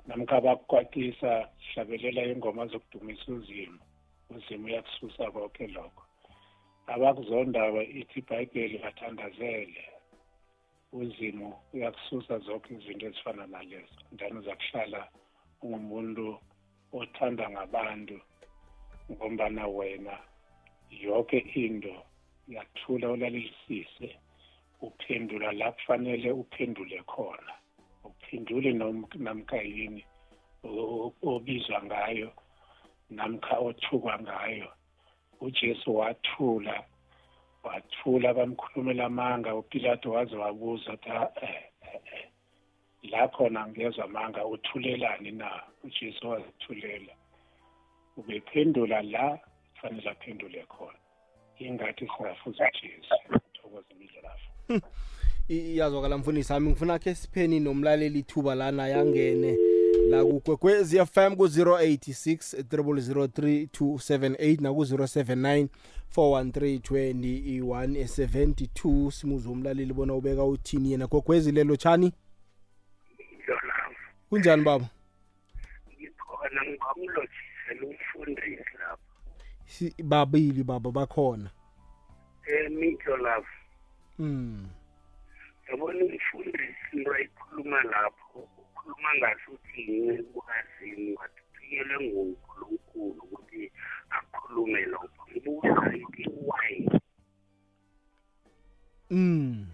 [0.06, 3.78] namkha bakukwatisa hlabelela ingoma zokudumisa uzimu.
[4.30, 6.02] Uzimu uyakususa konke lokho.
[6.86, 9.84] Abakuzondayo ithi ibhayibheli bathandazele.
[10.92, 13.98] Uzimu uyakususa zonke izinto ezifana nalezo.
[14.18, 15.08] Then uza kuhlala
[15.62, 16.38] ungumuntu
[16.92, 18.20] othanda ngabantu
[19.10, 20.18] ngombana wena
[20.90, 21.94] yonke into
[22.48, 24.08] yathula ulalelisise
[24.80, 27.54] uphendula la kufanele uphendule khona.
[28.30, 30.04] Uphendule nom- namkha yini
[30.64, 32.32] o- obizwa ngayo
[33.10, 34.68] namkha othukwa ngayo.
[35.40, 36.84] Ujesu wathula
[37.62, 42.28] wathula bamkhulumela amanga upilato waze wabuza ukuthi "Ah, eh, eh, eh,
[43.10, 45.62] la khona ngezwa amanga uthulelani na?
[45.84, 47.12] Ujesu wazithulela.
[48.16, 49.38] Ubephendula la
[49.74, 50.98] kufanele aphendule khona.
[51.58, 53.14] Ingathi singafuza ujesu.
[53.52, 54.50] Thokoza imidlalafu
[55.48, 59.58] iyazwakala mfundisi wami ngifuna khe sipheni nomlaleli ithuba lana yangene.
[60.10, 65.68] La kukwekwezi fm ku-086 003278 naku-079
[66.16, 71.06] 413 2172 simuze umlaleli bona ubeka uthini yena.
[71.06, 72.12] Gogwezi lelo tshani?
[73.48, 73.74] Yona
[74.30, 74.86] kunjani baba?
[75.98, 78.98] Ngikhona ngingamlothisela umfundisi lapha.
[79.66, 81.50] Si- babili baba bakhona.
[82.68, 83.44] Um midlolaf
[84.18, 84.66] mm.
[85.68, 93.72] Yabona umfundisi into ayikhuluma lapho ukhuluma ngasuthi ngikwazini wathuthukele ngunkulunkulu ukuthi
[94.16, 95.22] akhulume lokho.
[95.30, 96.74] Ngibuza ithi why
[99.10, 99.66] Mm.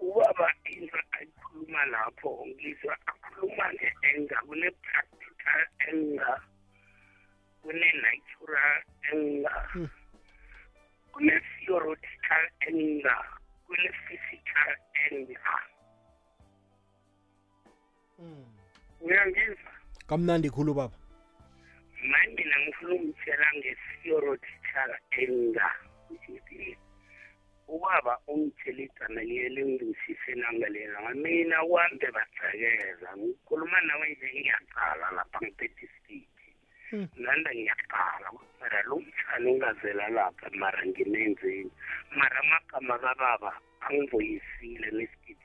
[0.00, 6.40] ubaba into ayikhuluma lapho ngizwa akhuluma nge-anger kune-practical anger
[7.62, 9.88] kune-natural anger
[11.12, 13.39] kune-theoretical anger
[13.70, 14.70] kune-physical
[15.06, 15.58] anger
[19.00, 19.72] uyangizwa?
[20.08, 20.96] Kamnandi khulu baba.
[22.10, 24.90] Manje mina ngifuna ukutshela nge-theoretical
[25.22, 25.74] anger
[26.10, 26.76] ukuthi
[27.68, 33.08] ubaba ungitshela igama liye lingizwisise nangalela mina kwambe bajekeza.
[33.16, 36.29] Ngikhuluma nawe nje ngiyaqala lapha ngiphethe isipiti Hmm.
[36.92, 38.28] Nanda ngiyaqala
[38.60, 41.70] mara lo mtshana ungazela lapha mara nginenzeni
[42.18, 43.52] mara amagama kababa
[43.86, 45.39] angivoyisile nesipiti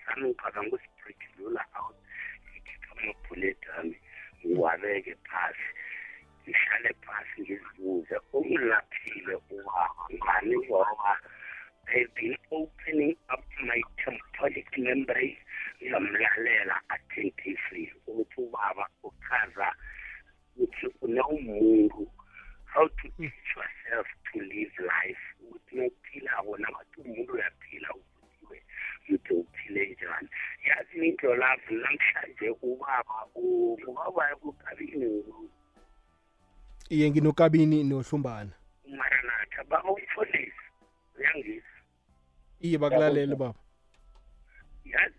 [36.96, 38.52] iye nginokabini nohlumbana
[38.86, 40.64] umaranatha baba umfundisi
[41.20, 41.76] uyangizwa.
[42.62, 43.60] Iye bakulalele baba.
[44.86, 45.16] Yazi?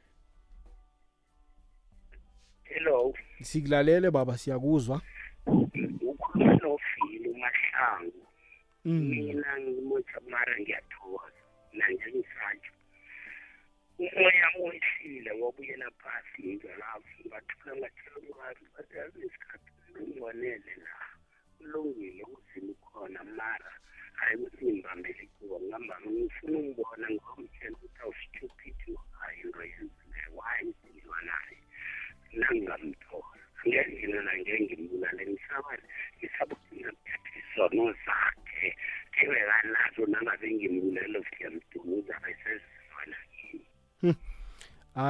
[2.64, 3.14] Hello?
[3.42, 5.00] Sikulalele baba siyakuzwa.
[5.46, 8.22] Ukhuluma nofile umahlangu.
[8.84, 9.00] Mm.
[9.08, 9.58] mina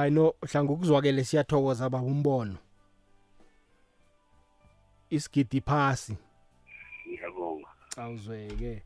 [0.07, 2.57] hayi no hlanga ukuzwakele siyathokoza baba umbono.
[5.09, 6.15] Isigidi phasi.
[7.07, 7.67] Ngiyabonga.
[7.97, 8.83] Awuzweke.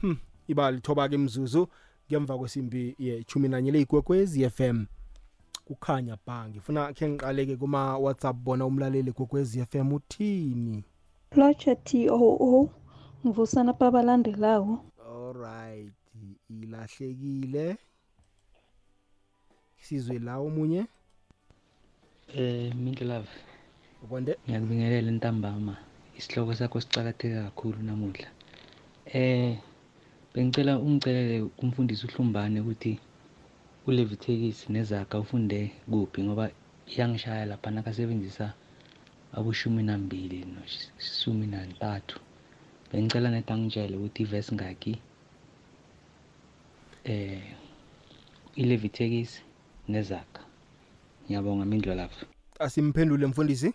[0.00, 0.16] Hm
[0.48, 1.68] iba lithoba ke mzuzu
[2.10, 4.84] ngemva kwesimbi ye-10 nanye leyigwekwezi FM
[5.64, 10.84] kukhanya ba ngifuna khe ngiqaleke kuma WhatsApp bona umlaleli gwekwezi FM uthini?
[11.36, 12.70] Lotsha too
[13.26, 15.94] ngivusana babalandelayo alright
[16.48, 17.76] ilahlekile.
[19.86, 20.82] Sizwe la omunye
[22.40, 23.28] Eh Mindlove
[24.04, 25.74] ukonde ngiyakubingelela ntambama
[26.18, 28.28] isihloko sakho sicakatheke kakhulu namuhla.
[29.12, 29.58] Eh
[30.32, 32.92] bengicela ungicelele kumfundisi uhlumbane ukuthi
[33.88, 35.58] uLeviticus nezakha ufunde
[35.90, 36.44] kuphi ngoba
[36.90, 38.46] iyangishaya lapha nakasebenzisa
[39.36, 42.16] abushumi nambili noshumi nantathu.
[42.88, 44.92] Bengicela neta ngitshele ukuthi ivesi ngaki
[47.12, 47.44] eh
[48.60, 49.32] iLeviticus
[49.92, 50.42] nezakha
[51.24, 52.08] ngiyabonga Mindlove
[52.58, 53.74] asimphendule mfundisi?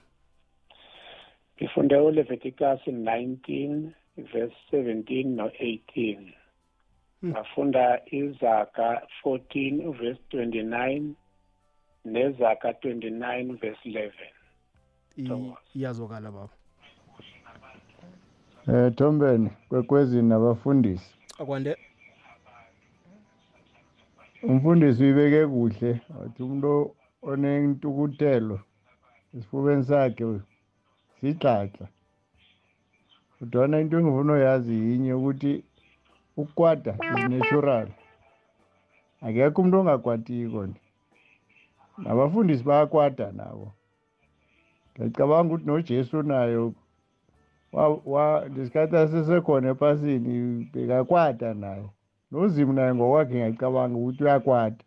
[1.58, 6.34] Ngifunde uleviticus 19 verse 17 no-18
[7.25, 11.13] ngafunda izaga 14 verse 29
[12.06, 14.12] nezaga 29 verse 11
[15.17, 15.58] I- Thokoza.
[15.75, 16.49] iyazwakala baba.
[18.67, 21.15] Eh Thombeni kwekwezini nabafundisi.
[21.39, 21.77] akwande.
[24.43, 26.71] Umfundisi uyibeke kuhle wathi umuntu
[27.30, 28.58] onentukutelo
[29.36, 30.26] esifubeni sakhe
[31.17, 31.86] sidlaxa.
[33.41, 35.52] Udwana into engifuna uyazi yinye ukuthi
[36.38, 37.88] ukukwata is natural.
[39.26, 40.82] Akekho umuntu ongakwatiko nje.
[41.97, 43.67] Nabafundisi bayakwata nabo.
[44.93, 46.74] Ngiyacabanga ukuthi noJesu nayo
[48.53, 50.34] lesikhathi asesekhona epasini
[50.72, 51.89] bekakwata naye
[52.32, 54.84] nozimu naye ngokwakhe ngiyacabanga ukuthi uyakwata.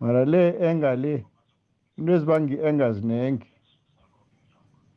[0.00, 1.14] Mara le enga le
[1.96, 3.48] into ezibanga i-enga zinengi.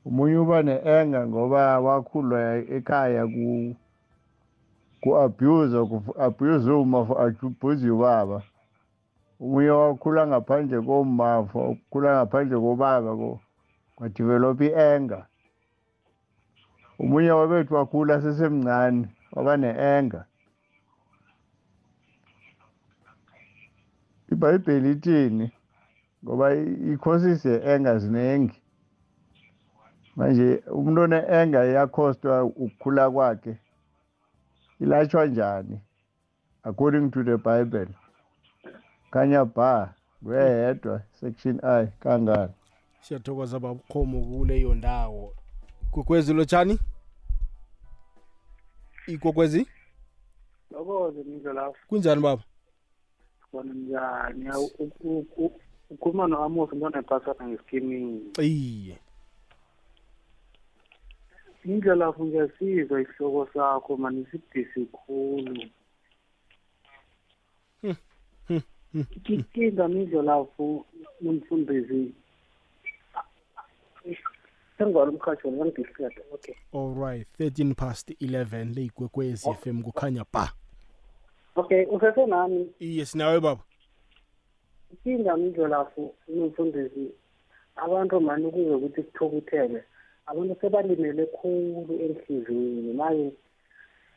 [0.05, 2.39] Umunye uba ne-enga ngoba wakhulwa
[2.75, 3.75] ekhaya ku
[5.01, 8.39] ku-abuse ku-abuse uma for abuse ubaba.
[9.41, 13.11] Omunye wakhula ngaphandle koma for ukukhula ngaphandle kobaba
[13.95, 15.19] kwadevelopha i-enga.
[17.01, 20.21] Omunye wabethu wakhula sesemncane waba ne-enga.
[24.41, 25.51] Ibhayibheli ithini
[26.23, 26.55] ngoba
[26.91, 28.61] i-causes ye-enga ziningi
[30.15, 33.57] manje umuntu one-enga iyakhostwa ukukhula kwakhe
[34.79, 35.81] ilatshwa njani?
[36.63, 37.87] According to the bible.
[39.11, 42.53] Khanya ba kweyedwa section i kangani
[43.01, 45.33] siyathokoza babukhomo kuleyo ndawo.
[45.91, 46.79] Gogwezi lotshani?
[49.07, 49.67] Igogwezi
[50.71, 52.43] lokoze mindlelafu kunjani baba?
[53.51, 54.45] Khona njani?
[54.45, 58.97] Ya, u- u- u- ukhuluma no-amos umntwana epasana ngesikimini iye.
[61.65, 65.63] Indlelafu ngiyasizwa isihloko sakho mani sibudisi khulu.
[69.29, 70.85] Ikinga mindlelafu
[71.21, 72.13] nomfundisi
[74.77, 76.55] sengibala umkhathi wona ngidifikato okay.
[76.73, 80.51] Alright 13 past 11 leyigwekwezi fm kukhanya ba
[81.55, 82.69] okay usesenami.
[82.79, 83.63] Iye sinawe baba.
[84.93, 87.11] Ikinga mindlelafu nomfundisi.
[87.75, 89.83] Abantu mani kuze ukuthi kuthokuthele
[90.25, 92.93] abantu sebalimele khulu enhliziyweni.
[92.93, 93.31] Manje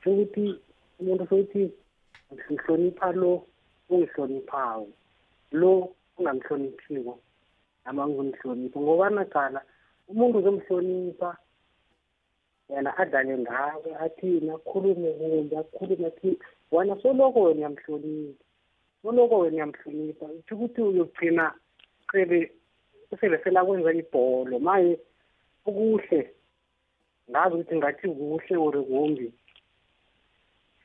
[0.04, 0.54] sokuthi
[1.00, 1.72] umuntu sokuthi
[2.32, 3.46] ngihlonipha lo
[3.90, 4.88] ungihloniphayo
[5.52, 7.18] lo ungamhloniphiko
[7.84, 9.60] nama ngizomhlonipha ngoba naqala
[10.08, 11.30] umuntu uzomhlonipha
[12.68, 16.38] yena adlale ngawe athini akhulume kumbi akhulume athini
[16.70, 18.44] wena soloko wena uyamhlonipha.
[19.02, 20.32] Soloko wena uyamhlonipha.
[20.32, 21.54] Itsho ukuthi uyogcina
[22.12, 22.52] cebe
[23.12, 24.58] usele selakwenza ibholo.
[24.58, 25.00] Maye
[25.66, 26.34] okuhle
[27.30, 29.32] ngazi ukuthi ngathi kuhle or kumbi.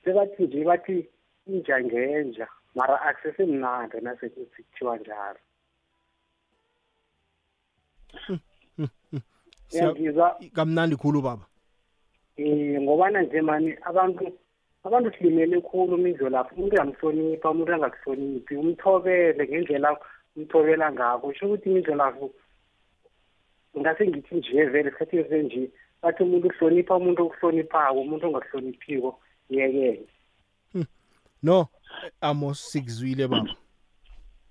[0.04, 1.10] Sebathi nje bathi
[1.48, 5.40] inja ngenja mara akusesemnandi nasekuthi kuthiwa njalo.
[10.54, 11.46] Kamnandi khulu baba.
[12.38, 14.38] Um ngobana nje mani abantu
[14.84, 19.90] abantu silimele khulu imidlo lapho umuntu uyamhlonipha umuntu angakuhloniphi umthobele ngendlela
[20.36, 22.28] umthobela ngako sho ukuthi imidlo lapho
[23.80, 25.62] ngase ngithi nje vele esikhathini senje
[26.02, 29.10] bathi umuntu uhlonipha umuntu okuhloniphako umuntu ongakuhloniphiko
[29.50, 30.08] yekele
[31.44, 31.68] no
[32.22, 33.56] amos sikuzwile baba.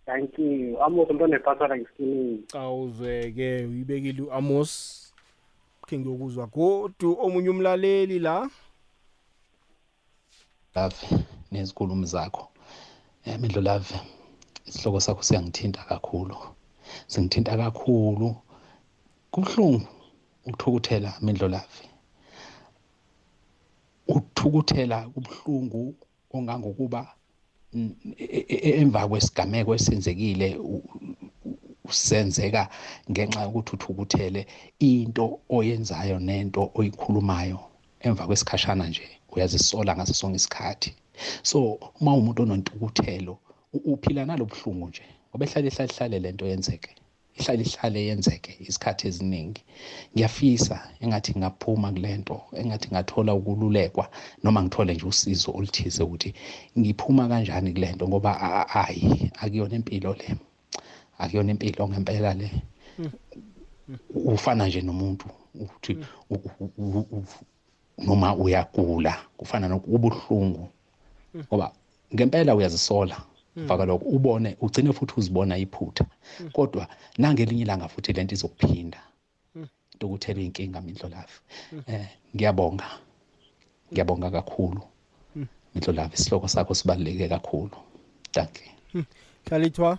[0.06, 0.82] Thank you.
[0.82, 4.72] Amos umntwana epasana ngesikimini awuzweke uyibekile u-amos
[5.86, 7.16] khe ngiyokuzwa godu.
[7.20, 8.48] Omunye umlaleli la?
[10.78, 10.96] Love
[11.52, 12.48] nezikhulumi zakho.
[13.26, 14.00] Um mindlo love
[14.66, 16.36] isihloko sakho siyangithinta kakhulu.
[17.06, 18.36] Singithinta kakhulu.
[19.32, 19.86] Kubuhlungu
[20.46, 21.76] ukuthukuthela mindlo love.
[24.08, 25.94] Ukuthukuthela kubuhlungu
[26.30, 27.14] ongangokuba
[27.72, 30.84] mm, e- e- emva kwesigameko esenzekile u-
[31.44, 32.68] u- usenzeka
[33.10, 34.46] ngenxa yokuthi uthukuthele
[34.78, 37.60] into oyenzayo nento oyikhulumayo
[38.00, 39.17] emva kwesikhashana nje.
[39.32, 40.94] Uyazisola ngaso sonke isikhathi.
[41.42, 43.38] So uma umuntu onontukuthelo
[43.72, 46.90] u- uphila nalobuhlungu nje ngoba ehlale ihlale ihlale lento yenzeke.
[47.38, 49.62] Ihlale ihlale yenzeke isikhathi eziningi.
[50.14, 54.10] Ngiyafisa engathi ngaphuma kulento engathi ngathola ukululekwa
[54.42, 56.34] noma ngithole nje usizo oluthize ukuthi
[56.78, 60.36] ngiphuma kanjani kulento ngoba a- a- hayi akuyona impilo le.
[61.18, 62.50] Akuyona impilo ngempela le.
[64.14, 65.92] Ufana nje nomuntu ukuthi
[66.30, 67.24] u- u- u- u-
[68.06, 70.68] noma uyagula kufana nokubuhlungu
[71.46, 71.72] ngoba
[72.14, 73.16] ngempela uyazisola
[73.56, 76.04] mfaka lokho ubone ugcine futhi uzibona iphutha.
[76.52, 76.88] Kodwa
[77.18, 79.00] nangelinye ilanga futhi lento izokuphinda
[79.92, 81.40] into ukuthela iy'nkinga mindlolafi
[81.88, 82.88] um ngiyabonga
[83.92, 84.82] ngiyabonga kakhulu
[85.74, 87.76] mindlolafi isihloko sakho sibaluleke kakhulu.
[88.34, 88.64] Danke
[89.46, 89.98] hlalithwa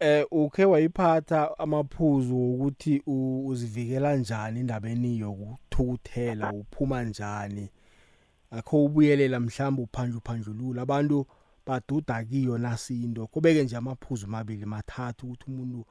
[0.00, 7.70] eh ukhe wayiphatha amaphuzu ukuthi u- uzivikela njani indabeni yokuthukuthela uphuma njani?
[8.50, 11.26] Akho ubuyelela mhlawumbe uphanjwe uphanjulula abantu
[11.66, 15.84] baduda kiyo nasinto kubeke nje amaphuzu amabili mathathu ukuthi umuntu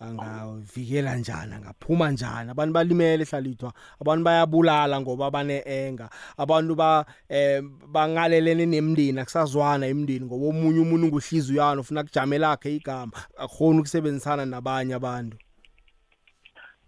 [0.00, 2.50] angavikela njani angaphuma njani?
[2.50, 10.46] Abantu balimele hlalithwa abantu bayabulala ngoba bane-enga abantu ba eh bangalelene nemndeni akusazwana emndeni ngoba
[10.46, 13.12] omunye umuntu nguhliziyana ufuna kujame lakhe igama.
[13.38, 15.36] Akhona ukusebenzisana nabanye abantu.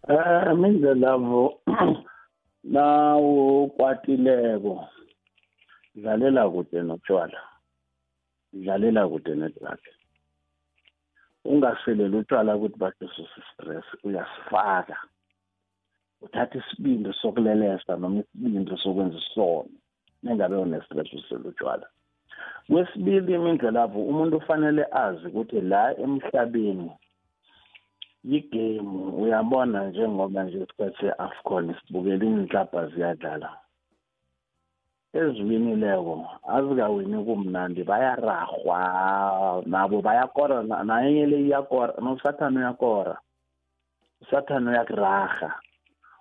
[0.08, 1.60] Eh mindlelavo
[2.72, 4.88] nawo kwatileko
[5.94, 7.40] dlalela kude notshwala
[8.52, 9.95] dlalela kude nedrug
[11.52, 14.96] ungaseleli utshwala ukuthi bathi susi stress uyasifaka.
[16.20, 19.68] Uthatha isibindi sokulelesa noma isibindi sokwenza isono
[20.22, 21.86] nengabe unestress usela utshwala.
[22.68, 26.90] Kwesibili imindlelavu umuntu ufanele azi ukuthi la emhlabeni
[28.30, 33.48] yigame uyabona njengoba nje isikhathi se-afcon sibukela iy'nhlabha ziyadlala.
[35.14, 43.16] Eziwinileko azikawini kumnandi bayarahwa nabo bayakora na- naye le iyakora nosathane uyakora
[44.22, 45.52] usathane uyakuraha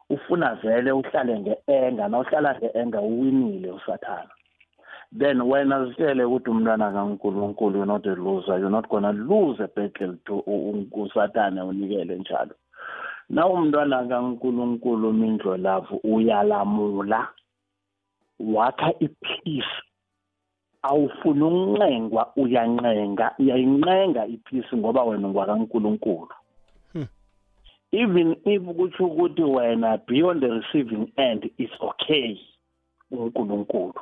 [0.10, 4.30] ufuna vele uhlale nge-enga nawuhlala nge-enga uwinile usathane.
[5.18, 9.68] Then wena zitshele ukuthi umntwana kankulunkulu you're not a loser you're not gonna lose a
[9.68, 12.56] battle to u- u- usathane unikele njalo.
[13.30, 17.28] Na umntwana kankulunkulu mindlo lavu uyalamula.
[18.40, 19.74] Wakha ipeace
[20.82, 26.34] awufuni unqengwa uyanqenga uyayinqenga ipeace ngoba wena ungwakankulunkulu
[27.92, 32.40] even if kutsho ukuthi wena beyond the receiving end is okay
[33.12, 33.94] unkulunkulu.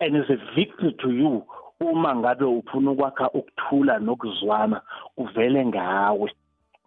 [0.00, 1.44] And is a victory to you.
[1.80, 4.82] Uma ngabe ufuna ukwakha ukuthula nokuzwana
[5.16, 6.32] kuvele ngawe.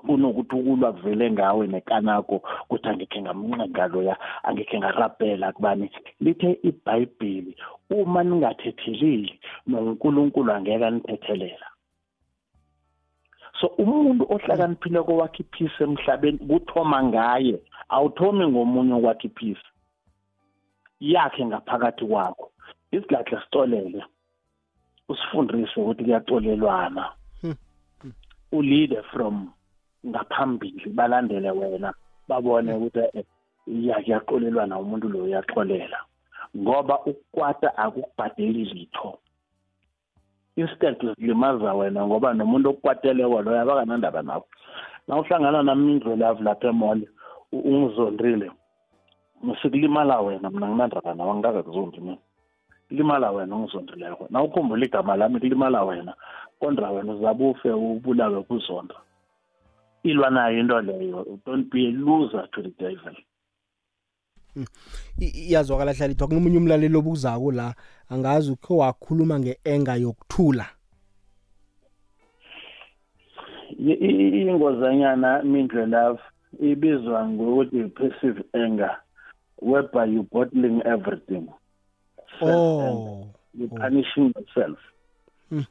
[0.05, 5.89] Kunokuthi ukulwa kuvele ngawe nekanako ukuthi angekhe ngamnqenga loya angekhe ngarabhela kubani.
[6.23, 7.55] Lithe ibhayibhili
[7.89, 11.67] uma ningathetheleli nonkulunkulu angeke anithethelela
[13.59, 17.55] so umuntu ohlakaniphileko wakhe iphisi emhlabeni kuthoma ngaye
[17.95, 19.69] awuthomi ngomunye okwakhe iphisi
[20.99, 22.51] yakhe ngaphakathi kwakho.
[22.91, 24.03] Isigadla sitolele
[25.09, 27.03] usifundise ukuthi kuyaxolelwana
[28.51, 29.53] uleader from
[30.07, 31.93] ngaphambili balandele wena
[32.27, 33.25] babone ukuthi eh,
[33.67, 35.99] ya kuyaxolelwana umuntu lo uyaxolela.
[36.57, 39.19] Ngoba ukukwata akukubhadeli litho.
[40.55, 44.45] Instead zilimaza wena ngoba nomuntu okukwateleko loyo abakanandaba nawo
[45.07, 47.09] na uhlangana nami indlulavu lapha emole
[47.51, 48.51] u- ungizondrile
[49.43, 52.17] musikulimala wena mina nginandaba nawo angikakakuzondi mina.
[52.87, 56.13] Kulimala wena ungizondrileko na ukhumbula igama lami kulimala wena
[56.59, 58.95] kontra wena uzabe ufe ubulawe kuzonda
[60.03, 61.39] ilwa nayo into leyo.
[61.45, 63.15] Don't be a loser to the devil.
[65.21, 67.75] I- iyazwakala hlalithwa kunomunye umlaleli obuzako la
[68.09, 70.65] angazi ukhe wakhuluma nge-enga yokuthula.
[73.79, 76.19] I- i- ingozanyana mindle love
[76.61, 79.01] ibizwa ngokuthi passive anger
[79.61, 81.47] whereby you bottling everything.
[82.41, 83.27] Oh.
[83.53, 84.79] You punishing yourself.
[85.51, 85.65] Mm, mm,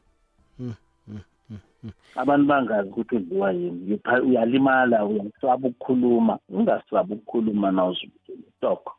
[0.59, 0.75] mm, mm, mm.
[2.17, 3.91] Abantu bangazi ukuthi udliwa yini.
[3.91, 6.39] You pha- uyalimala uyasaba ukukhuluma.
[6.49, 8.93] Ungasaba ukukhuluma nawuzitoko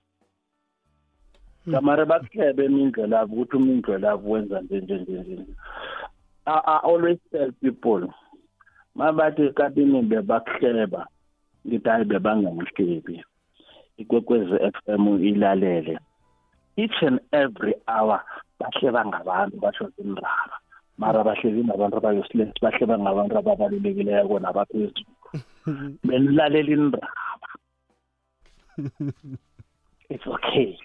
[1.71, 5.45] kamare bakuhlebe imindlela abo ukuthi umindlela abo wenza nje nje nje nje
[6.45, 8.07] I, I always tell people
[8.95, 11.07] mabathi ekatini bebakuhleba
[11.67, 13.23] ngithi hayi bebangamhlebi
[13.97, 15.99] ikwekwezi FM ilalele.
[16.75, 18.19] Each and every hour
[18.59, 20.59] bahleba ngabantu basho zindaba
[20.97, 25.05] mara bahleli nabantu abayosilesi bahleba ngabantu ababalulekileko nabaphezulu
[26.07, 27.07] benilalela indaba
[30.09, 30.77] it's okay.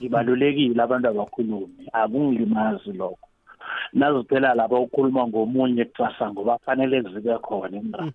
[0.00, 3.28] Ibalulekile abantu abakhulumi akungilimazi lokho.
[3.92, 8.12] Naziphela lapha ukhuluma ngomunye kusasa ngoba fanele zibe khona indaba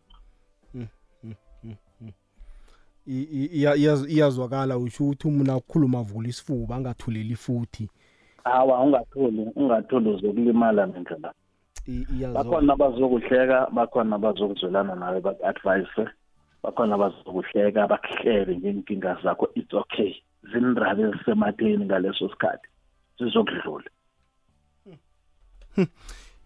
[3.07, 7.89] I- i- iya- iyaz- iyazwakala usho ukuthi umuntu akukhuluma avula isifuba angathuleli futhi.
[8.43, 11.33] Hawa ungatholi ungatholi uzokulimala nendlela.
[11.87, 16.09] I- iyazwa- bakhona abazokuhleka bakhona abazokuzwelana nawe baku-advise
[16.63, 19.49] bakhona abazokuhleka bakuhlebe ngeenkinga zakho.
[19.55, 20.13] It's okay.
[20.53, 22.67] Zindaba ezisematheni ngaleso sikhathi.
[23.19, 23.89] Zizokudlula.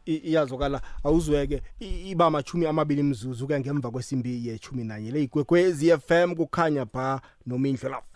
[0.05, 5.91] I- iyazwakala awuzweke i- iba machumi amabili mzuzu ke ngemva kwesimbi yechumi nanye le igwekwezi
[5.97, 8.07] fm kukhanya pha nomindlo lapho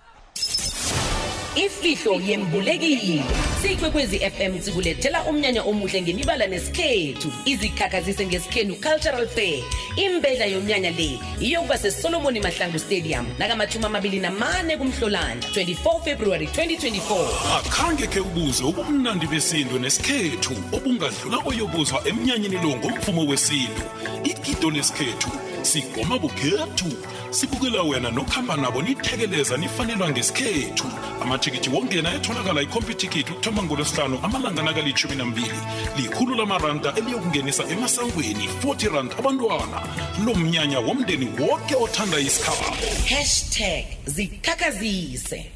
[1.65, 3.23] ifihlo yembulekile.
[3.61, 7.31] Sikwekwezi fm sikulethela umnyanya omuhle ngemibala nesikhethu.
[7.45, 9.63] Izikhakhazise ngesikhenu cultural fair.
[9.95, 18.07] Imbedla yomnyanya le iyokuba sesolomoni mahlangu stadium nakamachumi amabili namane kumhlolanja 24 february 2024 akhange
[18.07, 23.81] khe ubuze ubumnandi besintu nesikhethu obungadlula oyobuzwa emnyanyeni lo ngomvumo wesintu.
[24.23, 25.29] Igido lesikhethu
[25.61, 26.91] sigoma bukhethu.
[27.29, 30.87] Sibukela wena nokuhamba nabo nithekeleza nifanelwa ngesikhethu.
[31.21, 35.59] Amathikithi wongena etholakala ikhompyuthikithi ukuthoma ngolwesihlanu amalanga nakalitshumi nambili.
[35.97, 39.81] Likhulu lamaranda eliyokungenisa emasangweni 40 rand abantwana.
[40.25, 42.75] Lo mnyanya womndeni woke othanda isikhabo.
[43.09, 45.51] Hashtag zikhakhazise.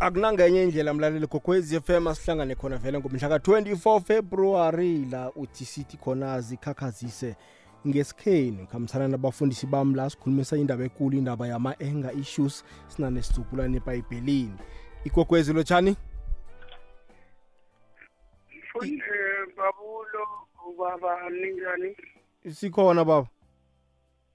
[0.00, 6.40] Akunangenye indlela mlaleli gokwezi fm asihlangane khona vele ngomhla ka-24 february la uthi sithi khona
[6.40, 7.34] zikhakhazise
[7.86, 14.58] ngesikheni khambisana nabafundisi bami la sikhulumisa indaba ekulu indaba yama-anger issues sinanesizubulwane ebhayibhelini.
[15.04, 15.96] Ikwekwezi lotshani?
[18.58, 19.04] Mfunde
[19.56, 20.26] babulo
[20.68, 21.96] ubaba ninjani
[22.52, 23.28] sikhona baba.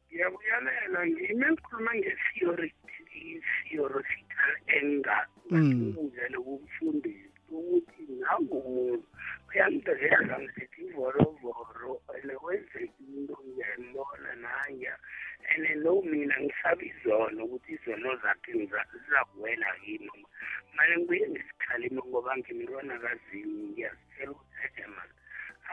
[0.08, 5.28] Ngiyabuyalela ngime ngikhuluma nge-theoretical anger.
[5.52, 5.96] Mm.
[5.98, 9.04] ngivele kumfundisi ukuthi nangumuntu
[9.50, 12.69] uyangiveza ngisithi ivorovoro and wenzeka into ngiyayibona nanya
[15.56, 20.10] and no mina ngisaba izono ukuthi izono zakhe ngiza- zizakuwela kimi
[20.76, 25.10] mane ngibuye ngisikhalime ngoba ngimntwana kazini ngiyazitshela ukuthi eman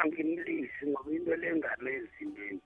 [0.01, 2.61] angimlisi ngoba into le ngamezimeni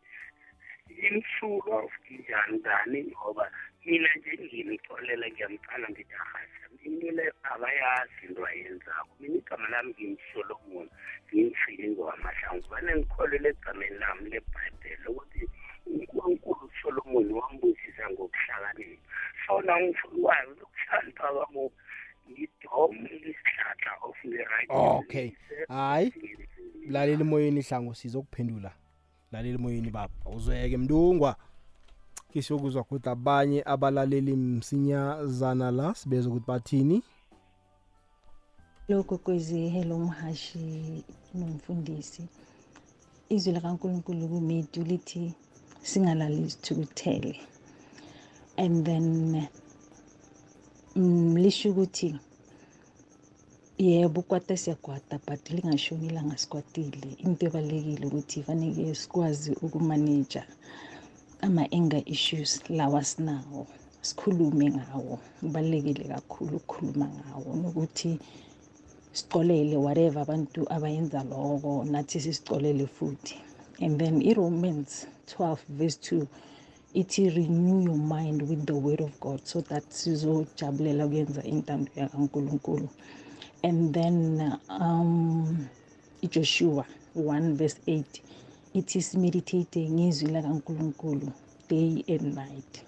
[1.09, 3.45] imsuka nginjani ngani ngoba
[3.85, 9.13] mina nje ngimxolela ngiyamcala ngithi ahasha into le akayazi into ayenzako.
[9.21, 10.89] Mina igama lami ngimsolomon
[11.29, 15.41] ngimfile ngowamahlangu vane ngikholele egameni lami lebhayibhele ukuthi
[15.95, 19.03] unkulunkulu usolomoni wambusisa ngokuhlakanipha.
[19.47, 21.71] So na ngifuna ukwazi ukuhlanipha kwamo
[22.31, 25.31] ngidome isihlahla of the right okay.
[25.69, 26.13] Hayi
[26.89, 28.73] lalela emoyeni hlango sizokuphendula.
[29.33, 30.15] Lalela emoyeni baba.
[30.27, 31.37] Awuzweke mntungwa
[32.33, 37.03] kisiyokuzwa ukuthi abanye abalaleli msinyazana la sibeza ukuthi bathini?
[38.89, 42.29] Lokho kwezi hello mhashi nomfundisi.
[43.29, 45.35] Izwi likankulunkulu kumethu lithi
[45.83, 47.41] singalali isithukuthele
[48.57, 49.47] and then
[50.97, 52.15] mm, lisho ukuthi
[53.79, 57.17] yebo ukwata siyakwata but lingashoni ilanga sikwatile.
[57.25, 60.47] Into ebalulekile ukuthi faneke sikwazi ukumaneja
[61.41, 63.67] ama-anger issues lawa sinawo
[64.03, 67.57] sikhulume ngawo kubalulekile kakhulu ukukhuluma ngawo.
[67.57, 68.19] Nokuthi
[69.13, 73.37] sicolele whatever abantu abayenza loko nathi sisicolele futhi.
[73.81, 75.07] And then i-romans
[75.39, 76.27] 12 verse 2
[76.95, 82.89] ithi renew your mind with the word of god so that sizojabulela ukuyenza intando yakankulunkulu.
[83.63, 85.67] And then um
[86.23, 86.85] ijoshua
[87.17, 88.05] 1 verse 8
[88.75, 91.33] ithi simeditate ngezwi lakankulunkulu
[91.69, 92.83] day and night.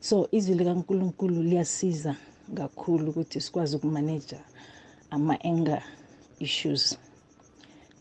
[0.00, 2.16] So izwi likankulunkulu liyasiza
[2.54, 4.40] kakhulu ukuthi sikwazi ukumaneja
[5.10, 5.82] ama-anger
[6.38, 6.98] issues.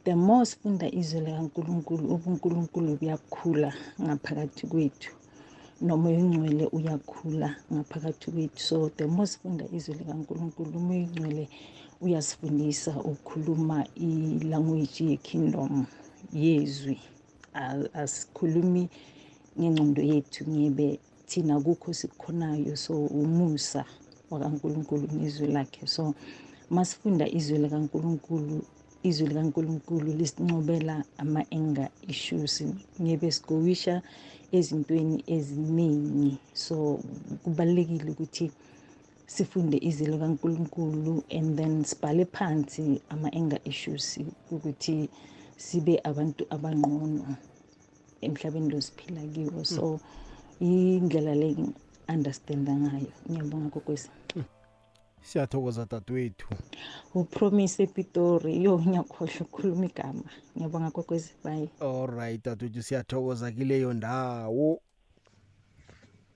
[0.07, 3.71] The more sifunda izwi likankulunkulu ubunkulunkulu buyakhula
[4.03, 5.11] ngaphakathi kwethu.
[5.87, 8.59] Nomoya ongcwele uyakhula ngaphakathi kwethu.
[8.69, 11.45] So the more sifunda izwi likankulunkulu umoya ongcwele
[12.05, 15.73] uyasifundisa ukukhuluma ilanguage ye-kingdom
[16.43, 16.97] yezwi.
[17.63, 18.89] A- asikhulumi
[19.59, 20.89] ngengcondo yethu ngibe
[21.29, 22.77] thina kukho sikukhonayo.
[22.77, 23.85] So umusa
[24.31, 25.87] wakankulunkulu ngezwi lakhe.
[25.87, 26.15] So
[26.75, 28.57] masifunda izwi likankulunkulu
[29.03, 32.63] izwi likankulunkulu lisincobela ama-anger issues.
[33.01, 34.01] Ngibe sigowisha
[34.51, 36.37] ezintweni eziningi.
[36.53, 36.99] So
[37.43, 38.51] kubalulekile ukuthi
[39.27, 44.19] sifunde izwi likankulunkulu and then sibhale phansi ama-anger issues
[44.51, 45.09] ukuthi
[45.57, 47.35] sibe abantu abangqono
[48.21, 49.63] emhlabeni lo siphila kiwo.
[49.65, 49.99] So
[50.59, 51.55] indlela le
[52.09, 53.11] understanda ngayo.
[53.29, 54.09] Ngiyabonga kokwesi
[55.29, 56.47] siyathokoza dadewethu
[57.19, 61.31] upromise epitori yo ngiyakhohlwa ukukhuluma igama ngiyabonga kokwezi
[61.87, 64.81] all right dadewethu siyathokoza kileyo ndawo.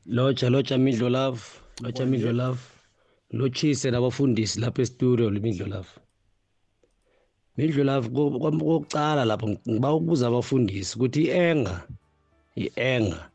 [0.06, 1.42] Lotsha lotsha midlo love
[1.82, 2.62] lotsha midlo love.
[3.32, 5.90] Lotshise nabafundisi lapha estudio lemidlo love.
[7.58, 11.76] Midlo love kokucala lapho ngiba ukubuza abafundisi ukuthi i-enga
[12.56, 13.30] i-enga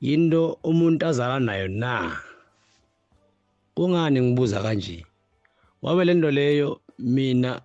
[0.00, 2.16] yinto umuntu azala nayo na
[3.74, 5.06] kungani ngibuza kanje?
[5.82, 7.60] Wabe le nto leyo mina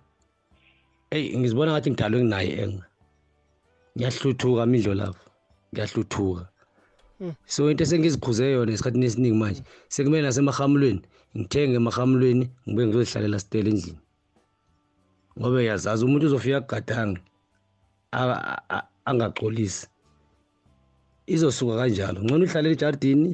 [1.10, 2.84] eyi ngizibona ngathi ngidalwe nginayo i-enga
[3.96, 5.18] ngiyahluthuka midlo love
[5.72, 6.48] ngiyahluthuka.
[7.46, 11.02] So into esengizikhuze yona esikhathini esiningi manje sekumele nasemahamulweni
[11.36, 13.98] ngithenge emahamulweni ngibe ngizozihlalela sitele endlini.
[15.38, 17.20] Ngoba yazazi umuntu uzofika kugadange
[18.12, 19.86] a- a- a- angaxolisi
[21.26, 22.18] izosuka kanjalo.
[22.24, 23.30] Ngcono uhlalela ejardini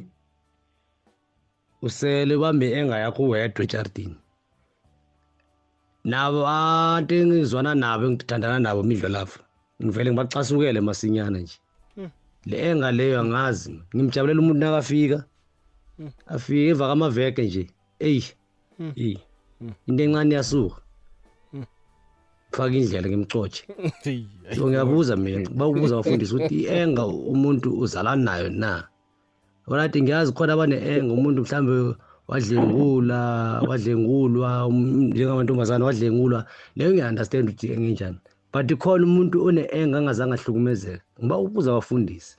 [1.81, 4.17] usele ubambe enga yakho wedwa ejardini
[6.09, 9.39] nabo abantu engizwana nabo engithandana nabo midlo lapha
[9.83, 11.57] ngivele ngibacasukele masinyana nje.
[12.49, 15.19] Le enga leyo angazi ngimjabulela umuntu nakafika
[16.33, 17.63] afike emva kamaveke nje
[18.07, 18.23] eyi
[19.01, 19.19] eyi
[19.87, 20.79] into encane yasuka.
[22.55, 23.63] Faka indlela ngimcotshe.
[24.55, 28.71] So ngiyabuza mina bakubuza abafundisi ukuthi i-enga umuntu uzalana nayo na?
[29.67, 31.95] Bona ati ngiyazi khona abane-enga umuntu mhlawumbe
[32.27, 33.19] wadlengula
[33.69, 36.45] wadlengulwa um- njengamantombazane wadlengulwa
[36.75, 38.19] leyo ngiya-understand ukuthi engenjani
[38.53, 42.37] but but khona umuntu one-enga angazange ahlukumezeka ngiba ubuza abafundisi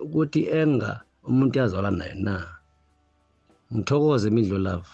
[0.00, 2.46] ukuthi enga umuntu yazalwa nayo na?
[3.74, 4.88] Ngithokoze imidlo love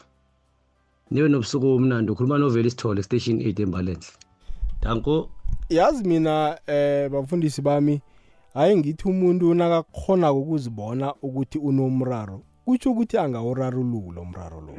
[1.11, 4.12] nibe nobusuku omnandi ukhuluma noveli sithole station 8 embalenhle.
[4.82, 5.30] Danko.
[5.68, 8.01] Yazi mina eh bafundisi bami
[8.57, 14.72] hayi ngithi umuntu nakakhona ukuzibona ukuthi unomraro kutsho ukuthi angawurarulula umraro lo.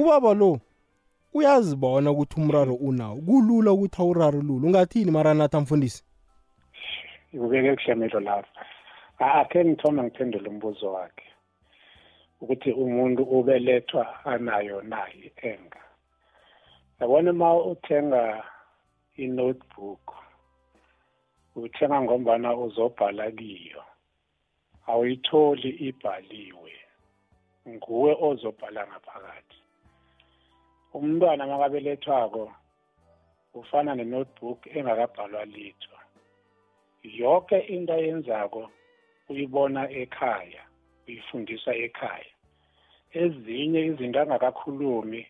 [0.00, 0.60] Ubaba lo
[1.34, 3.16] uyazibona ukuthi umraro unawo.
[3.26, 4.66] Kulula ukuthi awurarulule.
[4.66, 6.02] Ungathini mara nathi amfundisi
[7.30, 8.60] kubeke kuhlemelo lapha.
[9.18, 11.28] Akhe ngithoma ngiphendule umbuzo wakhe
[12.40, 15.80] ukuthi umuntu ubelethwa anayo nayi enga
[17.00, 18.44] yabona uma uthenga
[19.16, 20.25] i-notebook
[21.56, 23.82] uthenga ngombana uzobhala kiyo.
[24.86, 26.72] Awuyitholi ibhaliwe.
[27.68, 29.58] Nguwe ozobhala ngaphakathi.
[30.94, 32.52] Umntwana makabelethwako
[33.54, 35.96] ufana ne-notebook engakabhalwa litho.
[37.02, 38.70] Yonke into ayenzako
[39.28, 40.62] uyibona ekhaya
[41.08, 42.32] uyifundisa ekhaya.
[43.12, 45.26] Ezinye izinto angakakhulumi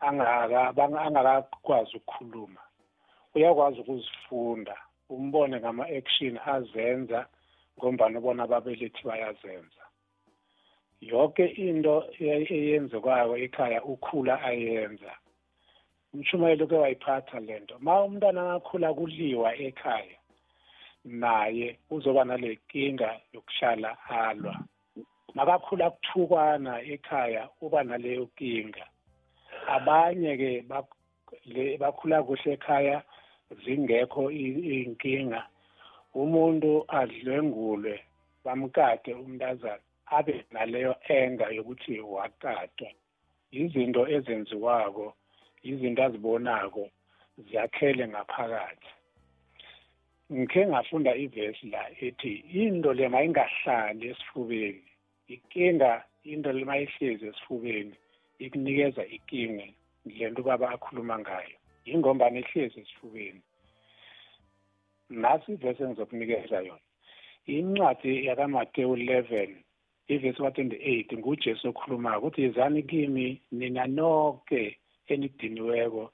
[0.00, 2.60] angakakwazi ukukhuluma
[3.34, 4.76] uyakwazi ukuzifunda.
[5.08, 7.26] Umbone ngama-action azenza
[7.78, 9.82] ngombani ubona ababelethi bayazenza.
[11.00, 15.12] Yonke into eyenzekwayo ekhaya ukhula ayenza.
[16.14, 17.76] Umshumayelo ke wayiphatha le nto.
[17.80, 20.18] Ma umntwana angakhula kuliwa ekhaya
[21.04, 24.54] naye uzoba nale nkinga yokuhlala alwa.
[25.34, 28.84] Makakhula kuthukwana ekhaya uba naleyo nkinga
[29.68, 30.64] abanye-ke
[31.78, 33.02] bakhula kuhle ekhaya
[33.64, 35.40] zingekho iy'nkinga
[36.22, 36.70] umuntu
[37.00, 37.94] adlwengulwe
[38.44, 39.84] bamkade umntazana
[40.16, 42.88] abe naleyo enga yokuthi wakatwa.
[43.60, 45.06] Izinto ezenziwako
[45.70, 46.84] izinto azibonako
[47.44, 48.90] ziyakhele ngaphakathi.
[50.32, 52.32] Ngikhe ngafunda ivesi la ethi
[52.62, 54.84] into le mayingahlali esifubeni
[55.34, 55.92] inkinga
[56.24, 57.94] into le mayihlezi esifubeni
[58.44, 59.66] ikunikeza inkinga
[60.16, 61.57] le nto ubaba akhuluma ngayo.
[61.88, 63.42] Yingombani ehlezi esifubeni.
[65.10, 66.86] Nasi ivesi engizokunikeza yona.
[67.46, 69.56] Incwadi yakamatewu 11
[70.08, 76.12] ivesi ka-28 ngujesu okhulumayo ukuthi yizani kimi nina nonke enidiniweko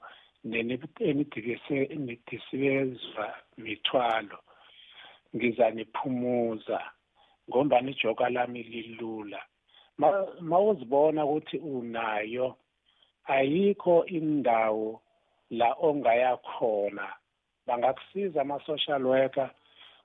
[1.89, 4.39] enidisikezwa mithwalo.
[5.35, 6.79] Ngizaniphumuza
[7.49, 9.41] ngombani ijoka lami lilula.
[10.41, 12.55] Ma uzibona ukuthi unayo
[13.25, 15.01] ayikho indawo
[15.57, 17.07] la ongaya khona.
[17.67, 19.49] Bangakusiza ama-social worker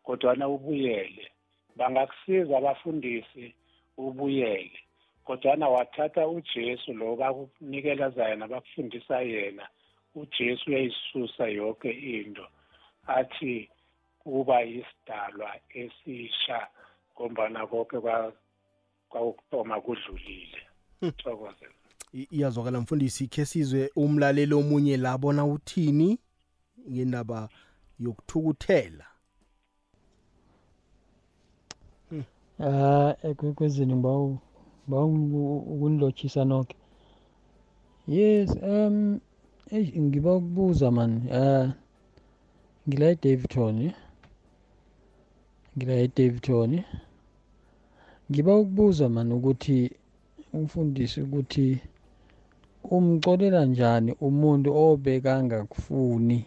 [0.04, 1.30] kodwana ubuyele.
[1.76, 3.54] Bangakusiza abafundisi
[3.96, 4.80] ubuyele.
[5.24, 9.68] Kodwana wathatha ujesu lo bakunikelaza yena bakufundisa yena.
[10.14, 12.46] Ujesu uyayisusa yonke into.
[13.06, 13.70] Athi
[14.18, 16.66] kuba yisidalwa esisha
[17.14, 17.98] ngombana konke
[19.08, 20.60] kwakuthoma kudlulile.
[21.00, 21.12] Hmm.
[22.10, 26.18] Thokoze iyazwakala mfundisi khe sizwe umlaleli omunye la bona uthini
[26.90, 27.48] ngendaba
[27.98, 29.06] yokuthukuthela.
[32.60, 34.38] Ah ekwekwezini bawu
[34.86, 35.14] bawu
[35.72, 36.76] ukunilotshisa nonke
[38.06, 39.20] yes um
[39.72, 41.12] ngiba ukubuza man.
[41.28, 41.70] Uh
[42.88, 43.92] ngila eDavidton
[45.76, 46.82] ngila eDavidton
[48.30, 49.90] ngiba ukubuza man ukuthi
[50.52, 51.80] umfundisi ukuthi
[52.84, 56.38] umcolela njani umuntu obekanga kufuni?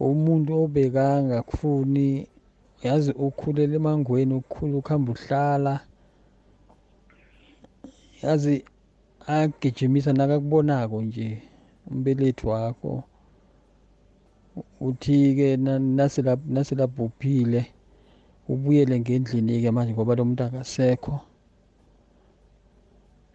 [0.00, 2.06] Umuntu obekanga kufuni
[2.84, 5.74] yazi ukhulela emangweni ukukhula ukuhamba uhlala.
[8.22, 8.64] Yazi
[9.26, 11.42] agijimisa nakakubonako nje
[11.90, 13.02] umbelethi wakho.
[14.80, 15.56] Uthi-ke
[16.54, 17.66] naselabhuphile
[18.48, 21.20] ubuyele ngendlini-ke manje ngoba lo muntu akasekho.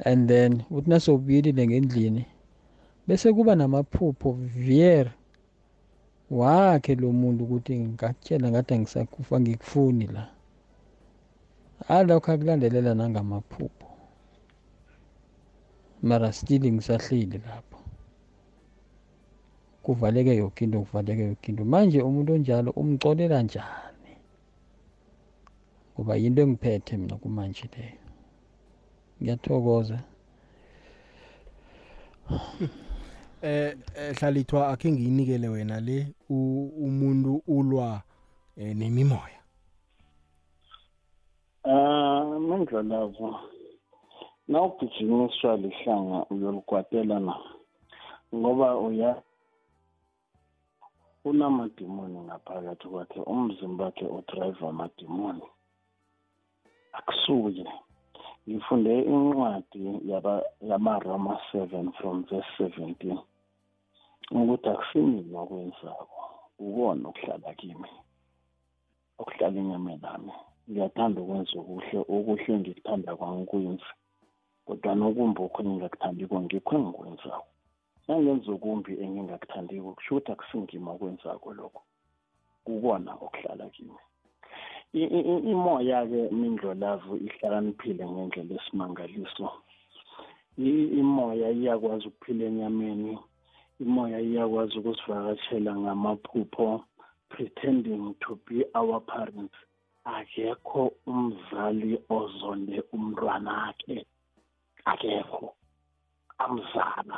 [0.06, 2.26] And then uthi nasewubuyelile ngendlini
[3.08, 5.12] bese kuba namaphupho vier
[6.32, 10.24] wakhe lo muntu ukuthi ngakutshela ngathi angisakufa ngikufuni la.
[11.88, 13.88] Alokho akulandelela nangamaphupho.
[16.02, 17.80] Mara still ngisahleli lapho.
[19.84, 21.66] Kuvaleke yonke into kuvaleke yonke into.
[21.66, 24.14] Manje umuntu onjalo umcolela njani?
[25.94, 28.01] Ngoba yinto engiphethe mina kumanje leyo.
[29.22, 30.00] Ngiyathokoza.
[33.44, 33.76] Eh
[34.20, 38.02] hlalithwa akhe ngiyinikele wena le umuntu ulwa
[38.58, 39.42] eh, nemimoya.
[41.64, 43.36] Ah mandlalavu
[44.48, 47.36] nawugijimiswa lihlanga uyolikwatela na?
[48.36, 49.22] Ngoba uya
[51.26, 55.48] unamadimoni ngaphakathi kwakhe umzimba wakhe udrayiva amadimoni.
[56.94, 57.66] Akusuye
[58.48, 59.84] ngifunde incwadi
[60.70, 63.18] yamaroma 7 from verse 17
[64.32, 66.20] ukuthi akusimina okwenzako?
[66.66, 67.90] Ukona okuhlala kimi?
[69.22, 70.34] Okuhlala enyameni nami?
[70.70, 73.90] Ngiyathanda ukwenza okuhle okuhle ngikuthanda kwami kwenza
[74.66, 77.48] kodwa nokumbi okhona engingakuthandiko ngikho engikwenzako.
[78.06, 81.82] Nangenza okumbi engingakuthandiko kusho ukuthi akusingima okwenzako lokho?
[82.66, 84.00] Kukona okuhlala kimi.
[84.94, 89.48] Imoya-ke mindlolavu ihlakaniphile ngendlela esimangaliso.
[90.58, 93.14] Imoya iyakwazi ukuphila enyameni
[93.80, 96.84] imoya iyakwazi ukusivakashela ngamaphupho
[97.30, 99.56] pretending to be our parents.
[100.06, 104.06] Akekho umzali ozonde umntwana akhe
[104.86, 105.54] akekho.
[106.38, 107.18] Amzala.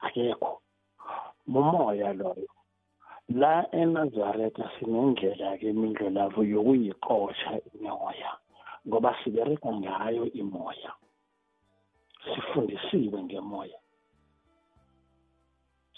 [0.00, 0.60] Akekho.
[1.46, 2.53] Mumoya loyo.
[3.28, 8.30] La eNazaretha sinendlela-ke imindlelavo yokuyiqosha imimoya
[8.86, 10.92] ngoba sibereka ngayo imoya.
[12.24, 13.78] Sifundisiwe ngemoya.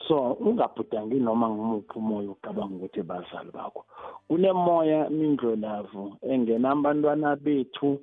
[0.07, 3.85] So ungabhudangi noma ngumuphi umoya ucabanga ukuthi bazali bakho
[4.29, 7.99] kunemoya mindlolavu engena abantwana bethu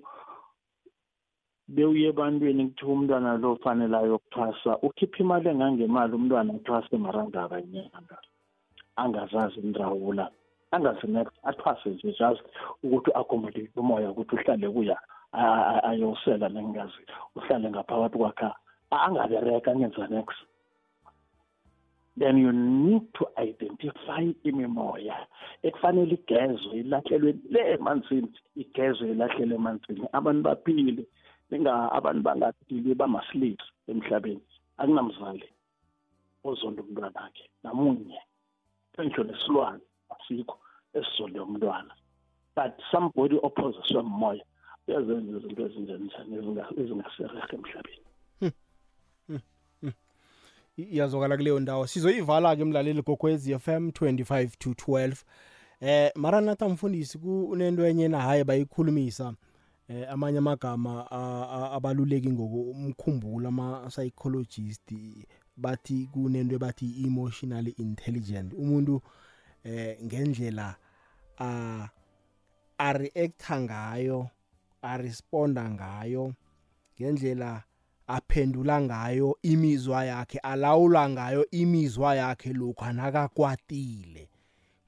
[1.68, 8.18] bewuye ebantwini kuthiwa umntwana lo fanele ayokuthwasa ukhipha imali engangemali umntwana athwase marangaba inyanga
[8.96, 10.30] angazazi indrawula
[10.72, 12.44] angazi next athwase nje just
[12.84, 14.98] ukuthi u-accommodate umoya ukuthi uhlale kuya
[15.84, 17.02] ayosela nengazi
[17.36, 18.50] uhlale ngaphakathi kwakhe
[18.92, 20.38] angabereka angenza next.
[22.16, 25.18] Then you need to identify imimoya
[25.64, 30.08] ekufanele igezwe ilahlelwe le emanzini igezwe ilahlelwe emanzini.
[30.14, 31.06] Abantu baphile
[31.98, 34.46] abantu bangaphili bama-slaves emhlabeni.
[34.78, 35.50] Akunamzali
[36.44, 38.20] ozonda umntwana akhe namunye.
[39.02, 39.80] Ngitsho nesilwane
[40.10, 40.60] asikho
[40.94, 41.94] esizonde umntwana.
[42.56, 44.46] But somebody ophoziswe moya
[44.88, 46.36] uyazenza izinto ezinjenjani
[46.78, 48.04] ezingaserehe emhlabeni?
[50.78, 51.88] Iyazwakala kuleyo ndawo.
[51.88, 55.24] Sizoyivala ke mlaleli gokwezi FM 25 to 12
[55.82, 59.34] eh maranatha mfundisi kunento enye na hayi bayikhulumisa
[59.88, 61.12] eh amanye amagama
[61.72, 64.94] abaluleki ngokumkhumbula ama psychologist
[65.58, 68.54] bathi kunento bathi emotionally intelligent.
[68.54, 69.02] Umuntu
[69.64, 70.76] eh ngendlela
[71.40, 71.90] a
[72.78, 74.30] a reacta ngayo
[74.82, 76.34] a responda ngayo
[77.00, 77.64] ngendlela
[78.08, 84.30] aphendula ngayo imizwa yakhe alawula ngayo imizwa yakhe lokho anakakwatile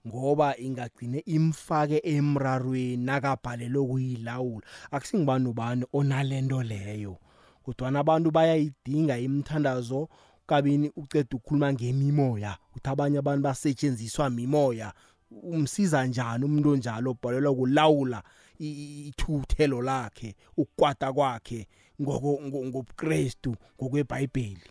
[0.07, 7.17] ngoba ingagcine imfake emrarweni nakabhalelwe ukuyilawula akusingibani ubani onalento leyo
[7.63, 10.09] kodwa abantu bayayidinga imthandazo
[10.47, 14.93] kabini uceda ukukhuluma ngemimoya uthi abanye abantu basetshenziswa mimoya.
[15.31, 18.23] Umsiza njani umuntu onjalo obhalelwa kulawula
[18.59, 21.67] ithuthelo lakhe ukukwata kwakhe
[22.01, 24.69] ngobuKristu ngokweBhayibheli?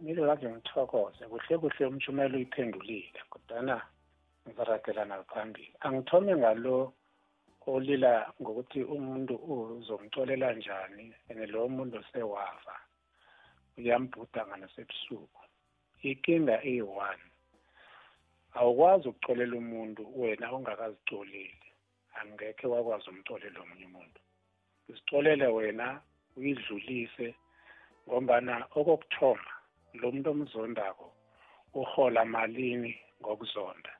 [0.00, 1.24] Milo kade ngithokoze.
[1.30, 3.82] Kuhle kuhle umshumelo uyiphendulile kodwana
[4.48, 5.74] ngizaradelana phambili.
[5.80, 6.92] Angithome ngalo
[7.66, 12.74] olila ngokuthi umuntu uzomcolela njani and lo muntu sewafa
[13.78, 15.40] uyambhuda nasebusuku.
[16.08, 17.24] Inkinga eyi-one.
[18.58, 21.68] Awukwazi ukucolela umuntu wena ungakazicoleli
[22.18, 24.20] angekhe wakwazi umcolela omunye umuntu.
[24.88, 25.86] Uzicolele wena
[26.36, 27.28] uyidlulise
[28.06, 29.52] ngombana okokuthoma
[29.98, 31.06] lo muntu omzondako
[31.80, 33.92] uhola malini ngokuzonda?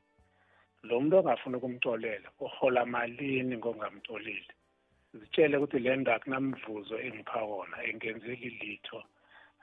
[0.86, 4.54] Lo muntu ongafuni ukumcolela uhola malini ngokungamcoleli
[5.18, 9.00] zitshele ukuthi le nto akunamvuzo engipha wona engenzeli litho.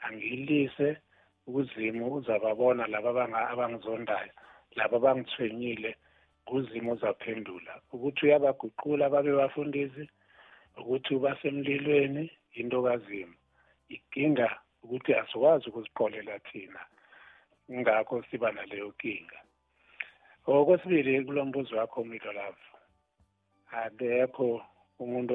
[0.06, 0.97] Angiyilise
[1.47, 3.10] uzimu uzababona laba
[3.54, 4.32] abangizondayo
[4.78, 5.91] laba abangithwenyile
[6.56, 7.74] uzimu uzaphendula.
[7.93, 10.04] Ukuthi uyabaguqula babe bafundisi
[10.80, 12.24] ukuthi ubasemlilweni
[12.60, 13.36] into kazimu
[13.95, 14.47] inkinga
[14.84, 16.82] ukuthi asikwazi ukuziqolela thina
[17.70, 19.39] ingakho siba naleyo nkinga
[20.47, 22.66] okwesibili kulo mbuzo wakho umilo lavo
[23.82, 24.47] akekho
[25.04, 25.32] umuntu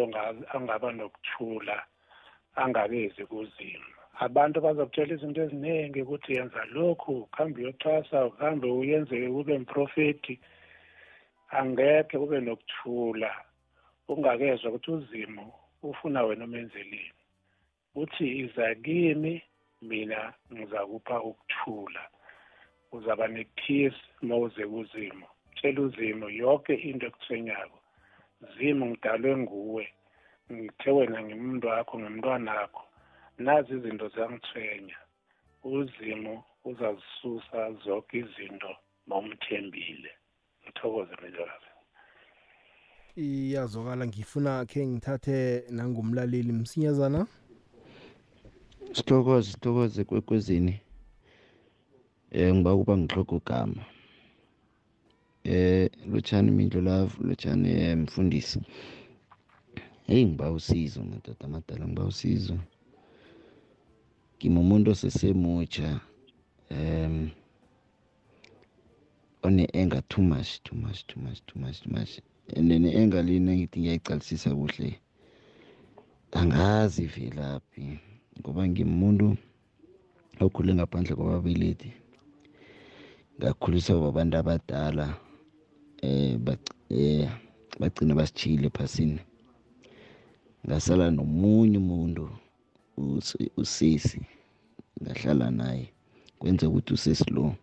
[0.55, 1.77] angaba nokuthula
[2.63, 3.93] angabezi kuzimu
[4.25, 10.35] abantu bazokutshela izinto eziningi ukuthi yenza lokhu kuhambe uyothwasa kuhambe uyenze ube mprofeti.
[11.59, 13.31] Angekhe ube nokuthula
[14.09, 15.45] ungakezwa ukuthi uzimo
[15.83, 17.13] ufuna wena umenzeleni
[17.95, 19.43] uthi iza kimi
[19.83, 22.03] mina ngizakupha ukuthula.
[22.93, 27.79] Uzaba ne-peace uma uze kuzimo tshela uzimo yonke into ekuthwenyako
[28.55, 29.85] zimo ngidalwe nguwe.
[30.53, 32.86] Ngithe wena ngimuntu wakho ngimntwana wakho
[33.39, 34.97] nazi izinto ziyangithwenya
[35.65, 38.71] uzimu uzazisusa zonke izinto
[39.07, 40.11] mawumthembile.
[40.65, 41.67] Ngithokoze mnjolazi
[43.17, 47.27] iyazwakala ngifuna khe ngithathe nangumlaleli msinyazana.
[48.93, 50.81] Sithokoze sithokoze kwekwezini.
[52.31, 53.85] Eh ngiba ukuba ngihlogo gama.
[55.45, 58.61] Eh lotshani mindlo love lotshani eh, mfundisi.
[60.07, 62.59] Hey ngiba usizo madoda amadala ngiba usizo.
[64.37, 66.01] Ngimumuntu osesemutsha
[66.71, 67.31] um
[69.43, 72.21] one-anger too much too much too much too much too much.
[72.57, 75.01] And then i-anger lena ngithi ngiyayicalisisa kuhle
[76.33, 77.99] angazi ivelaphi
[78.41, 79.37] ngoba ngimuntu
[80.41, 81.91] okhule ngaphandle kwababelethi
[83.39, 85.07] ngakhuliswa babantu abadala
[86.03, 86.39] eh
[86.91, 87.29] eh
[87.81, 89.21] bagcina basijile phasini
[90.67, 92.29] ngasala nomunye umuntu.
[93.57, 94.21] Usisi
[95.03, 95.89] ngahlala naye
[96.39, 97.55] kwenza ukuthi usesi lo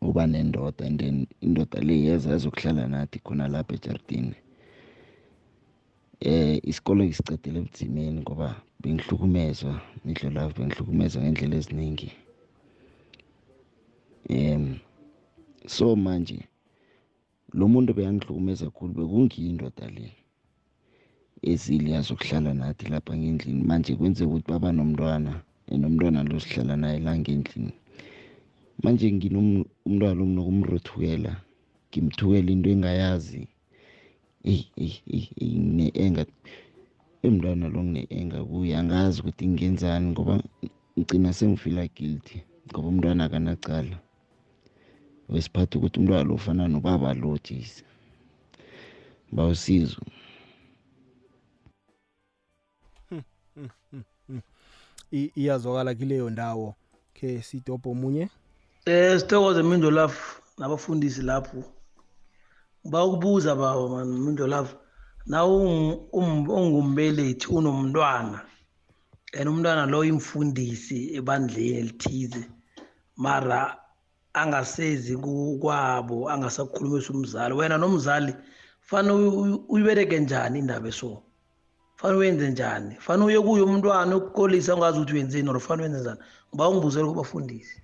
[0.00, 4.36] uba nendoda and then indoda le yeza yazokuhlala nathi khona lapha ejardini
[6.20, 8.48] eh isikolo ngisicedele ebudzimeni ngoba
[8.80, 9.72] bengihlukumezwa
[10.04, 12.08] nidlo lavo bengihlukumezwa ngendlela eziningi.
[14.30, 14.78] Um
[15.66, 16.38] so manje
[17.52, 20.23] lo muntu beyangihlukumeza kakhulu bekungiyindoda le.
[21.52, 23.62] Ezile yazokuhlala nathi lapha ngendlini.
[23.68, 25.32] Manje kwenze ukuthi baba nomntwana
[25.80, 27.72] nomntwana lo sihlala naye la ngendlini.
[28.82, 31.32] Manje nginomntwana lo nginokumrothukela
[31.88, 33.42] ngimthukela into engayazi.
[34.50, 34.98] Eyi eyi
[35.42, 36.22] eyi ngine-enga
[37.26, 38.72] emntwana lo ngine-enga kuye.
[38.80, 40.34] Angazi ukuthi ngenzani ngoba
[40.96, 42.36] ngigcina sengifila guilty
[42.68, 43.96] ngoba umntwana akanacala
[45.30, 47.82] wesiphatha ukuthi umntwana lo ufana nobaba lo jesi
[49.34, 50.00] bawusizo
[55.10, 56.74] iyazwakala kileyo ndawo
[57.14, 58.28] ke sitopho omunye
[58.86, 61.64] eh sithokoze mindo lafu nabafundisi lapho.
[62.84, 64.76] Bakubuza baba man mindo lafu
[65.26, 68.40] na ungumbelethi unomntwana.
[69.36, 72.44] And umntwana lo imfundisi ebandleni elithize.
[73.16, 73.76] Mara
[74.34, 77.54] angasezi kwabo angasakhulumisa umzali.
[77.54, 78.34] Wena nomzali
[78.80, 79.14] fanele
[79.68, 81.22] uyibereke njani indaba eso?
[81.96, 82.94] Fanele uyenze njani?
[82.94, 86.20] Fanele uye kuyo umntwana ukukolisa ungazi ukuthi wenzeni or fanele wenze njani?
[86.48, 87.82] Ngiba ungibuzele kubafundisi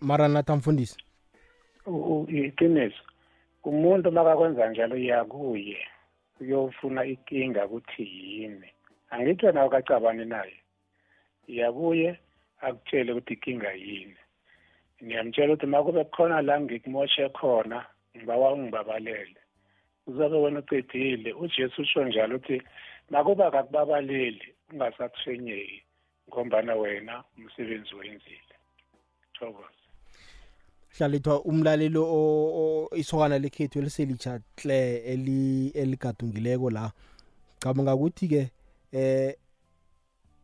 [0.00, 0.96] mara nathi amfundisi
[2.28, 3.02] iqiniso.
[3.64, 5.78] Umuntu makakwenza njalo uyakuye
[6.40, 8.68] uyofuna ikinga ukuthi yini.
[9.10, 10.56] Angithi wena ukacabani naye.
[11.48, 12.18] Iyakuye
[12.60, 14.16] akutshele ukuthi ikinga yini.
[15.04, 19.36] Ngiyamtshela ukuthi makube khona la ngikumoshe khona ngibawa ungibabalele
[20.06, 22.62] uzabe wena ucedile ujesu usho njalo ukuthi
[23.12, 25.82] nakuba kakubabaleli ungasakutshwenyeki
[26.28, 28.54] ngombana wena umsebenzi wenzile.
[29.34, 29.68] Thokoza
[30.98, 34.96] hlalithwa umlalelo isokana lekhethu eliselitsha hle
[35.74, 36.92] eligadungileko la.
[37.58, 38.50] Cabanga ukuthi-ke
[38.92, 39.34] eh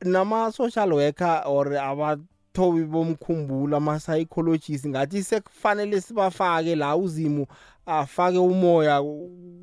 [0.00, 7.46] nama-social worker or abathobi bomkhumbulo ama-psychologist ngathi sekufanele sibafake la uzimu
[7.88, 9.02] afake umoya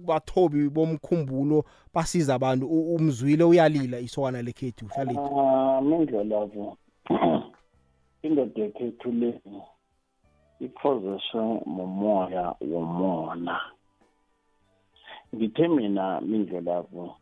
[0.05, 1.63] bathobi bomkhumbulo
[1.93, 2.65] basiza abantu.
[2.67, 6.78] Umzwile uyalila isokana lekhethu hlalithwa Ah, mindlelavo
[8.23, 9.41] indoda yekhethu le
[10.59, 13.61] iphoziswe mumoya womona
[15.36, 17.15] ngithe mina mindlelavo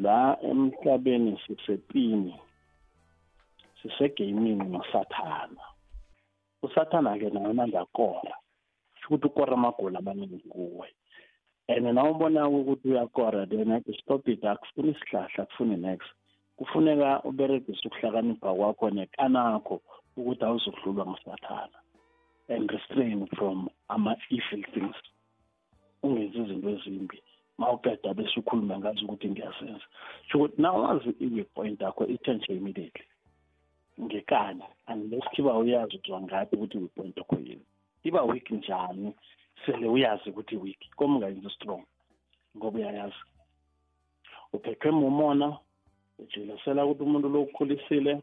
[0.00, 2.34] la emhlabeni sisepini
[3.82, 5.62] sisegaming nosathana.
[6.62, 7.86] Usathana-ke naye amandla
[9.06, 10.88] akora ukuthi ukora amagoli amaningi kuwe.
[11.68, 16.08] And nawubona ukuthi uyakora then athi stop it akufuni isihlahla akufuni next
[16.56, 19.80] kufuneka uberegise ukuhlakanipha kwakho nekanakho
[20.16, 21.78] ukuthi awuzohlulwa ngusathana
[22.48, 24.96] and restrain from ama-evil things.
[26.02, 27.22] Ungenzi izinto ezimbi.
[27.58, 29.86] Ma uqeda bese ukhulume ngazi ukuthi ngiyasenza.
[30.28, 33.06] Sho ukuthi nawazi i-weak point yakho itshentshe immediately.
[34.00, 34.64] Ngekani?
[34.88, 37.66] Unless khiba uyazi uzwa ngathi ukuthi i-weak point yakho yini.
[38.08, 39.14] Iba weak njani?
[39.66, 41.82] Sele uyazi ukuthi weak koma ungayenzi strong
[42.56, 43.22] ngoba uyayazi.
[44.52, 45.58] Uphethwe mumona
[46.18, 48.22] ujelasela ukuthi umuntu lo ukhulisile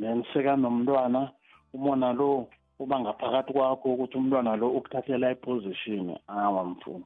[0.00, 1.32] then sekanomntwana
[1.74, 7.04] umona lo uba ngaphakathi kwakho ukuthi umntwana lo ukuthathela iposition awa mfuni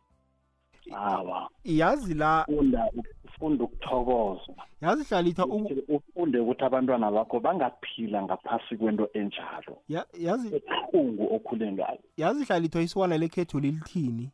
[0.95, 1.51] awa.
[1.65, 2.91] Yazi la funda
[3.37, 4.55] ufunda ukuthokoza.
[4.81, 5.47] Yazi hlalithwa
[5.89, 9.79] ufunde ukuthi abantwana bakho bangaphila ngaphasi kwento enjalo.
[9.89, 11.99] Ya- yazi ebuhlungu okhule ngayo.
[12.17, 14.31] Yazi hlalithwa isokana lekhethu lilithini?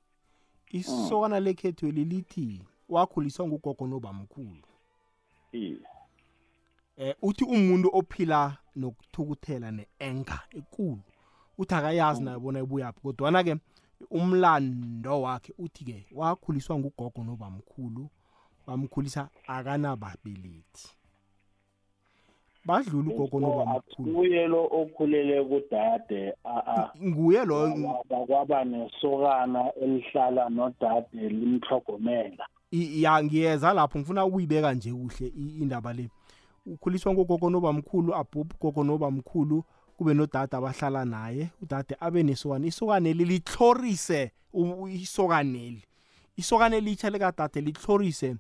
[0.71, 4.63] Isokana lekhethu lilithi wakhuliswa ngugogo nobamkhulu.
[5.53, 5.77] Iye.
[6.97, 11.01] Eh uthi umuntu ophila nokuthukuthela ne-anger ekulu
[11.59, 13.57] uthi akayazi naye bona ibuyaphi kodwana-ke
[14.11, 18.09] umlando wakhe uthi-ke wakhuliswa ngugogo nobamkhulu
[18.77, 20.89] bamkhulisa akanababelethi
[22.65, 26.33] badlula ugogo nobamkhulu kuye lo okhulele kudade
[27.05, 27.69] nguye lo
[28.27, 35.27] kwaba- nesokana elihlala nodade limhlogomela ya ngiyeza lapho ngifuna ukuyibeka nje kuhle
[35.61, 36.09] indaba le.
[36.67, 39.65] Ukhuliswa ngogogo nobamkhulu abhubhe ugogo nobamkhulu
[39.99, 44.31] kube nodade abahlala naye udade abe nesokane isokaneli lihlorise
[44.89, 45.83] isokaneli.
[46.37, 48.37] Isokane elitsha likadade lihlorise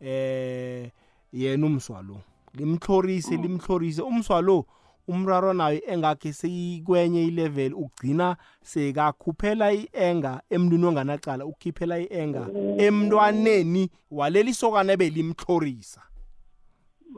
[0.00, 0.90] eh
[1.32, 2.16] yena umswa lo.
[2.54, 4.02] Limhlorise limhlorise.
[4.02, 4.66] Umswa lo
[5.08, 12.46] umraro nayo engakhe seyikwenye ilevel ugcina sekakhuphela i-enga emntwini onganacala ukukhiphela i-enga
[12.78, 16.02] emntwaneni waleli sokana belimhlorisa.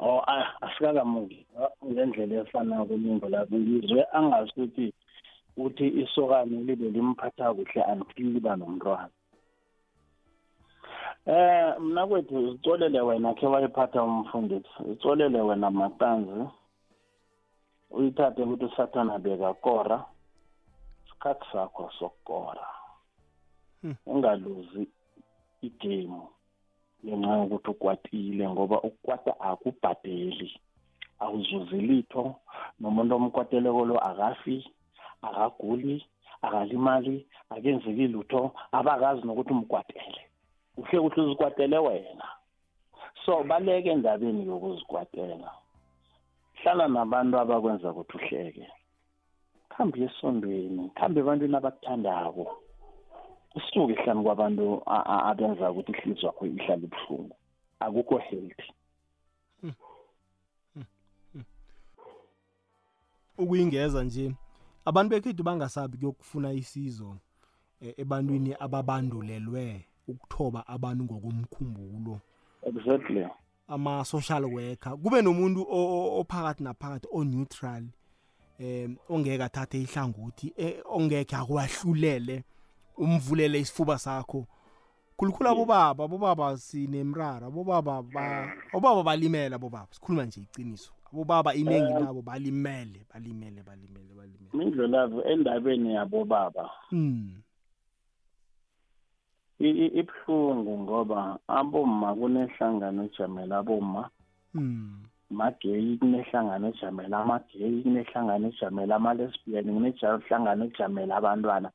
[0.01, 1.47] O a- asikakamuki
[1.85, 4.93] ngendlela efana kulingo lakho ngizwe angazi ukuthi
[5.57, 9.09] uthi isokane libe limphatha kuhle until liba nomntwana.
[11.27, 16.49] Eh mna kwethu zicolele wena khe wayiphatha umfundisi zicolele wena matanzi
[17.91, 20.05] uyithathe ukuthi usathana bekakora.
[21.07, 22.67] Isikhathi sakho sokukora
[24.07, 24.83] ungaluzi
[25.63, 26.23] igame
[27.05, 30.51] ngenxa yokuthi ukwatile ngoba ukukwata akubhadeli.
[31.23, 32.35] Awuzuzi litho.
[32.81, 34.57] Nomuntu omkwateleko lo akafi
[35.23, 35.97] akaguli
[36.43, 38.41] akalimali akenzeki lutho
[38.73, 40.23] abakazi nokuthi umkwatele.
[40.77, 42.25] Uhle kuhle uzikwatele wena.
[43.25, 45.51] So baleke endabeni yokuzikwatela.
[46.55, 48.69] Hlala nabantu abakwenza ukuthi uhleke.
[49.69, 52.57] Khambe esondweni khambe ebantwini abakuthandako.
[53.55, 57.37] Usuke hlani kwabantu a- a- abenza ukuthi ihliziyo yakho ihlale ibuhlungu.
[57.81, 58.73] Akukho healthy.
[63.39, 64.33] Ukuyingeza nje
[64.85, 67.17] abantu bekhethu bangasabi kuyokufuna isizo
[67.81, 69.85] eh, ebantwini ababandulelwe.
[70.13, 72.21] Ukuthoba abantu ngokomkhumbulo.
[72.67, 73.27] Exactly.
[73.69, 75.67] Ama-social worker kube nomuntu
[76.21, 77.85] ophakathi naphakathi o-neutral
[78.61, 82.45] um ongeke athathe ihlangothi eh, ongeke akwahlulele
[82.99, 84.47] umvulele isifuba sakho.
[85.17, 90.93] Khulukhulu abobaba abobaba sinemrara abobaba ba- obaba balimele abobaba sikhuluma nje iqiniso.
[91.13, 92.01] Abobaba iningi Eh.
[92.01, 94.51] labo balimele balimele balimele balimele.
[94.55, 96.71] mindlulavu endabeni yabobaba.
[96.93, 97.42] Mm.
[100.01, 104.03] Ibuhlungu ngoba abomma kunehlangano ejamela abomma.
[104.55, 105.03] Mm.
[105.33, 111.71] mageyi kunehlangano ejamela amageyi kunehlangano ejamela ama-lesbian kunehlangano ejamela abantwana.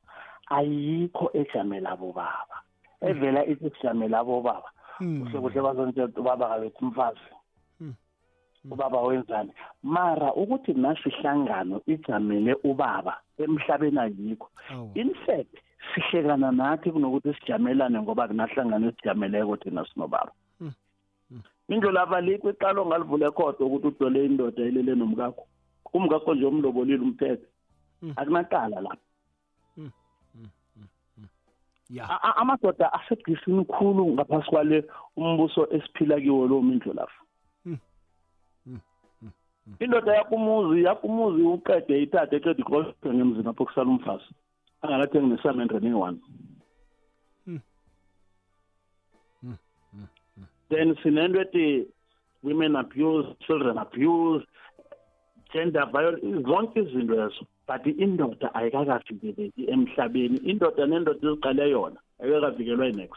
[0.56, 2.56] Ayikho ejamela abobaba.
[3.00, 7.30] Evela ithi sijamela abobaba kuhle kuhle bazontshetha ubaba kabethi umfazi.
[8.70, 9.52] Ubaba wenzani?
[9.82, 14.48] Mara ukuthi nasi ihlangano ijamele ubaba emhlabeni ayikho.
[14.94, 15.54] In fact
[15.94, 20.32] sihlekana nathi kunokuthi sijamelane ngoba kunahlangano esijameleko thina sinobaba.
[21.68, 25.44] Indlolava likho iqalo ngalivule khodo ukuthi udole indoda elele nomkakho.
[25.92, 27.46] Umkakho nje umlobolile umthetho.
[28.16, 29.04] Akunaqala lapho
[31.90, 32.04] ya.
[32.04, 34.84] A- a- amadoda asebudisini khulu ngaphasi kwale
[35.16, 37.20] umbuso esiphila kiwo lo mindlolafa
[39.80, 44.28] indoda yakumuzi yakumuzi uqede ithathe eqeda ikroshe ngemzini apho kusala umfazi.
[44.82, 46.18] Angalathengi nesamende neyi-one
[50.70, 51.86] then sinento ethi
[52.42, 54.44] women abuse children abuse
[55.52, 63.10] gender violence zonke izinto ezo but indoda ayikakavikeleki emhlabeni indoda nendoda eziqale yona ayikakavikelwa yinex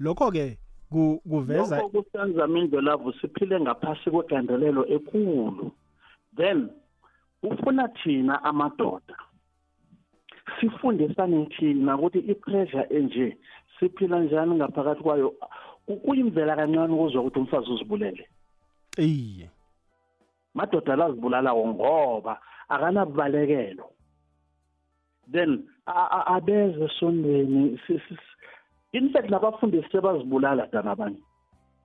[0.00, 0.58] lokho-ke
[0.92, 5.72] ku- kuveza lokho kusenza mindlolavu siphile ngaphasi kwegandelelo ekulu
[6.36, 6.68] then
[7.42, 9.16] ufuna thina amadoda.
[10.60, 13.36] Sifundisane thina ukuthi ipressure enje
[13.80, 15.34] siphila njani ngaphakathi kwayo?
[15.86, 18.28] Ku- kuyimvela kancane ukuzwa ukuthi umfazi uzibulele.
[18.98, 19.50] Iye
[20.54, 23.84] madoda lazibulalawo ngoba akanabubalekelo
[25.32, 25.62] then
[26.26, 28.36] abeze esondweni si- si- si-
[28.98, 31.20] in fact nabafundisi sebazibulala dana abanye.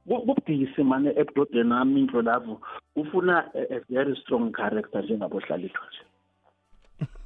[0.07, 2.61] Ku- kubudisi mane ebudodeni ami indlo lavo
[2.95, 6.03] kufuna a, very strong character njengabohlalithwa nje.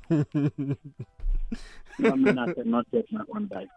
[1.99, 3.71] mina cannot take my own life.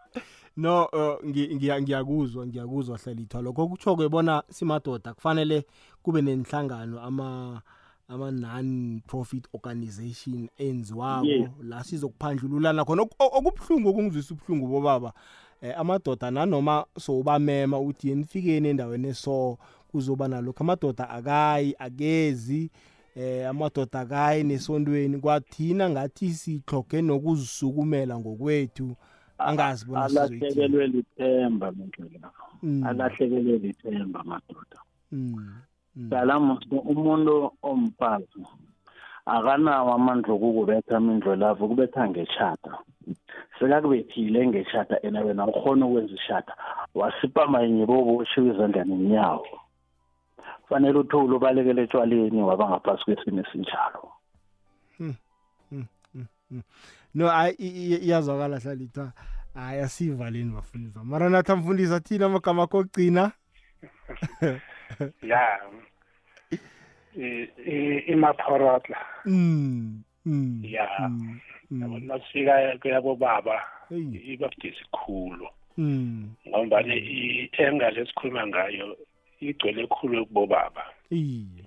[0.57, 5.65] no uh, ngi- ngiya- ngiyakuzwa ngiyakuzwa hlalithwa lokho kutsho-ke bona simadoda kufanele
[6.03, 7.61] kube nenhlangano ama
[8.09, 11.25] ama-non-profit organization enziwako
[11.63, 13.01] la sizokuphandlululana khona.
[13.01, 15.13] Oku- oku- okubuhlungu okungizwisa ubuhlungu bobaba
[15.61, 19.57] eh, amadoda nanoma sowubamema uthi yenifikeni endaweni eso
[19.91, 20.63] kuzoba nalokho.
[20.63, 22.69] Amadoda akayi akezi
[23.19, 28.95] eh amadoda akayi nesontweni kwathina ngathi sihloge nokuzisukumela ngokwethu.
[29.37, 32.31] Angazi bona alahlekelwe lithemba mindlela
[32.63, 32.83] Mm.
[32.87, 34.79] alahlekelwe lithemba madoda
[35.11, 35.61] Mm,
[35.95, 38.43] dala musi umuntu omfazi
[39.25, 42.77] akanawo amandla okukubetha mindlo lavo kubetha ngeshata
[43.59, 46.53] sekakubethile ngeshata ena wena ukhona ukwenza ishata
[46.95, 49.47] wasipha mayinye boboshiwe izandla nenyawo
[50.69, 54.11] fanele uthule ubalekele etshwaleni waba ngaphasi kwesimo esinjalo.
[54.99, 55.15] Mm,
[55.71, 55.85] mm,
[56.15, 56.61] mm, mm.
[57.15, 59.11] no hayi i- i- iyazwakala hlalita
[59.53, 63.31] hayi asivaleni bafundisa mara nathi amfundisa thina amagama akho okugcina
[65.21, 65.59] ya.
[67.17, 68.97] I- i- imaphorotla.
[69.25, 70.89] Mm, mm, ya.
[71.09, 71.39] Mm,
[71.71, 74.33] mm, nasifika kuyabobaba Eyi.
[74.33, 75.47] iba budisi khulu.
[75.77, 76.29] Mm.
[76.47, 78.97] ngombana i-enga lesikhuluma ngayo
[79.39, 80.83] igcwele khulu kubobaba.
[81.11, 81.63] Iye iye.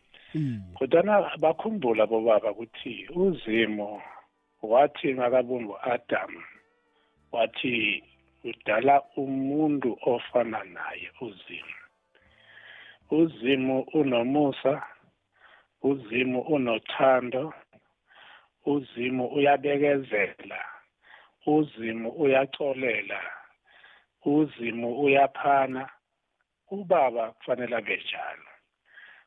[0.77, 1.13] Kodwana
[1.43, 2.95] bakhumbula bobaba ukuthi
[3.25, 4.03] uzimo
[4.63, 6.33] wathi ngakabumbu adam
[7.33, 8.03] wathi
[8.45, 11.77] udala umuntu ofana naye uzimo
[13.11, 14.83] uzimu unomusa
[15.83, 17.55] uzimu unothando
[18.67, 20.61] uzimu uyabekezela
[21.47, 23.21] uzimu uyacolela
[24.25, 25.91] uzimu uyaphana
[26.73, 28.51] ubaba kufanele abe njalo.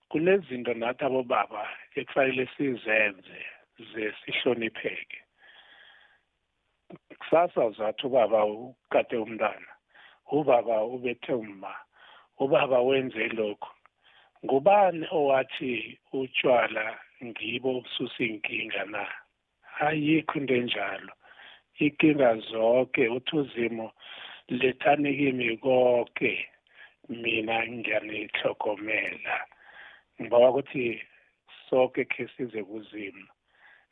[0.10, 1.64] Kunezinto nathi abobaba
[2.00, 3.40] ekufanele sizenze
[3.90, 5.20] ze sihlonipheke.
[7.20, 9.72] Kusasa uzathi ubaba ukade umntwana
[10.38, 11.74] ubaba ubethe umma
[12.44, 13.72] ubaba wenze lokhu.
[14.44, 16.86] Ngubani owathi utshwala
[17.26, 19.04] ngibo obususa inkinga na?
[19.86, 21.14] Ayikho into enjalo.
[21.84, 23.88] Inkinga zonke uthi uzimo
[24.50, 26.34] lethani kimi konke
[27.10, 29.36] mina ngiyanihlokomela
[30.22, 31.02] ngibawa ukuthi
[31.70, 33.28] sonke khe size kuzimo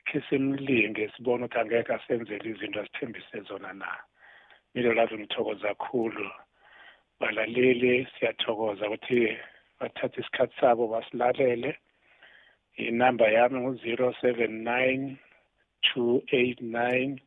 [0.08, 3.92] khe simlinge sibone ukuthi angeke asenzele izinto asithembise zona na.
[4.74, 6.28] Milo lazo ngithokoza kakhulu.
[7.20, 9.38] Balaleli siyathokoza ukuthi
[9.80, 11.72] bathathe isikhathi sabo basilalele.
[12.78, 15.18] Inamba yami ngu-zero seven nine
[15.88, 17.22] two eight nine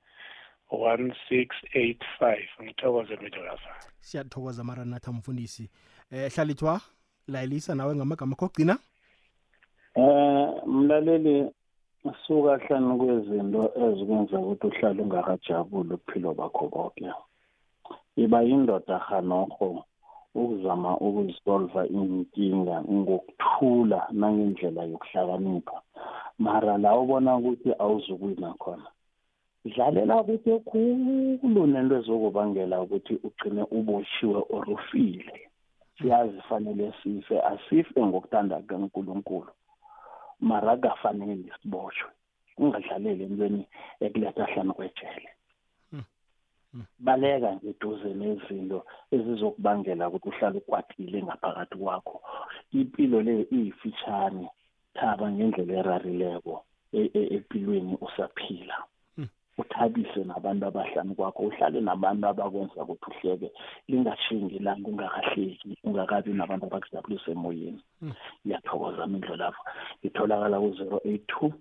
[0.71, 2.49] one six eight five.
[2.63, 3.71] Ngithokoze midolafa
[4.01, 5.71] siyathokoza mara nathi amfundisi
[6.11, 6.81] eh hlalithwa
[7.29, 8.79] layelisa nawe ngamagama akho okugcina?
[9.95, 11.51] Eh mlaleli
[12.27, 17.11] suka hlanu kwezinto ezikwenza ukuthi uhlale ungakajabuli uphilo bakho konke
[18.17, 19.85] iba yindoda hanoho
[20.35, 25.79] ukuzama ukuzisolva inkinga ngokuthula nangendlela yokuhlakanipha.
[26.39, 28.89] Mara la ubona ukuthi awuzukwina khona.
[29.73, 35.37] Dlalela ukuthi ekhulu nento ezokubangela ukuthi ugcine uboshiwe or ufile
[35.97, 39.53] siyazi fanele sife asife ngokuthanda kankulunkulu
[40.41, 42.11] mara akufanele siboshwe
[42.59, 43.63] ungadlaleli entweni
[44.05, 45.29] ekuletha hlanu kwejele.
[47.07, 48.79] Baleka ngeduze nezinto
[49.15, 52.17] ezizokubangela ukuthi uhlale ukwatile ngaphakathi kwakho.
[52.79, 54.47] Impilo le iyifitshane
[54.97, 56.55] thaba ngendlela erarileko
[56.99, 58.77] e- e- empilweni usaphila.
[59.59, 63.53] Uthabise nabantu abahlanu kwakho uhlale nabantu abakwenza ukuthi uhleke
[63.89, 67.83] lingashingi ilanga ungakahleki ungakabi nabantu abakujabulisa emoyeni.
[68.47, 69.63] Ngiyathokoza mindlo lapho.
[70.03, 71.53] Itholakala ku-zero eight two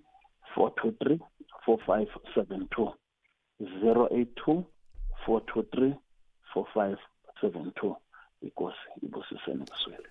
[0.54, 1.20] four two three
[1.64, 2.92] four five seven two
[3.80, 4.64] zero eight two
[5.24, 5.94] four two three
[6.52, 6.98] four five
[7.40, 7.96] seven two.
[8.42, 10.08] Ikosi ibusiseni kuswele.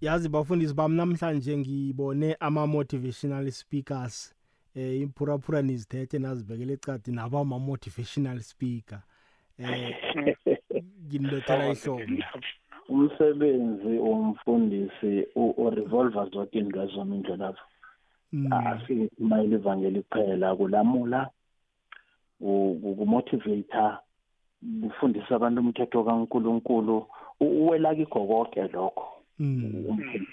[0.00, 4.34] Yazi bafundisi bami namhlanje ngibone ama-motivational speakers.
[4.76, 9.00] Eh imphuraphura nizithethe nazibekele ecadi nabo ama-motivational speaker
[9.58, 9.96] eh
[11.06, 12.02] nginilethela ihlobo
[12.88, 17.54] umsebenzi womfundisi urevolva zonke into zona indlela
[18.34, 18.52] Mm.
[18.52, 21.30] asimayile ivangeli kuphela kulamula
[22.40, 23.98] kumotivator
[24.82, 27.06] kufundisa abantu umthetho kaNkuluNkulu
[27.40, 29.08] uwela kikho konke lokho
[29.38, 29.84] Mm.
[29.88, 30.32] umfundisi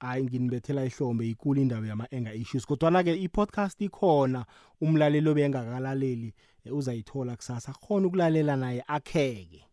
[0.00, 2.66] hayi nginibethela ihlombe ikulu indaba yama-anger issues.
[2.66, 4.44] Kodwana-ke i-podcast ikhona
[4.80, 6.34] umlaleli obengakalaleli
[6.64, 9.64] eh, uzayithola kusasa khona ukulalela naye akheke.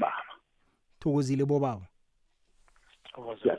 [0.00, 0.22] Baba.
[1.00, 1.86] Thokozile bobaba?
[3.12, 3.58] Thokoza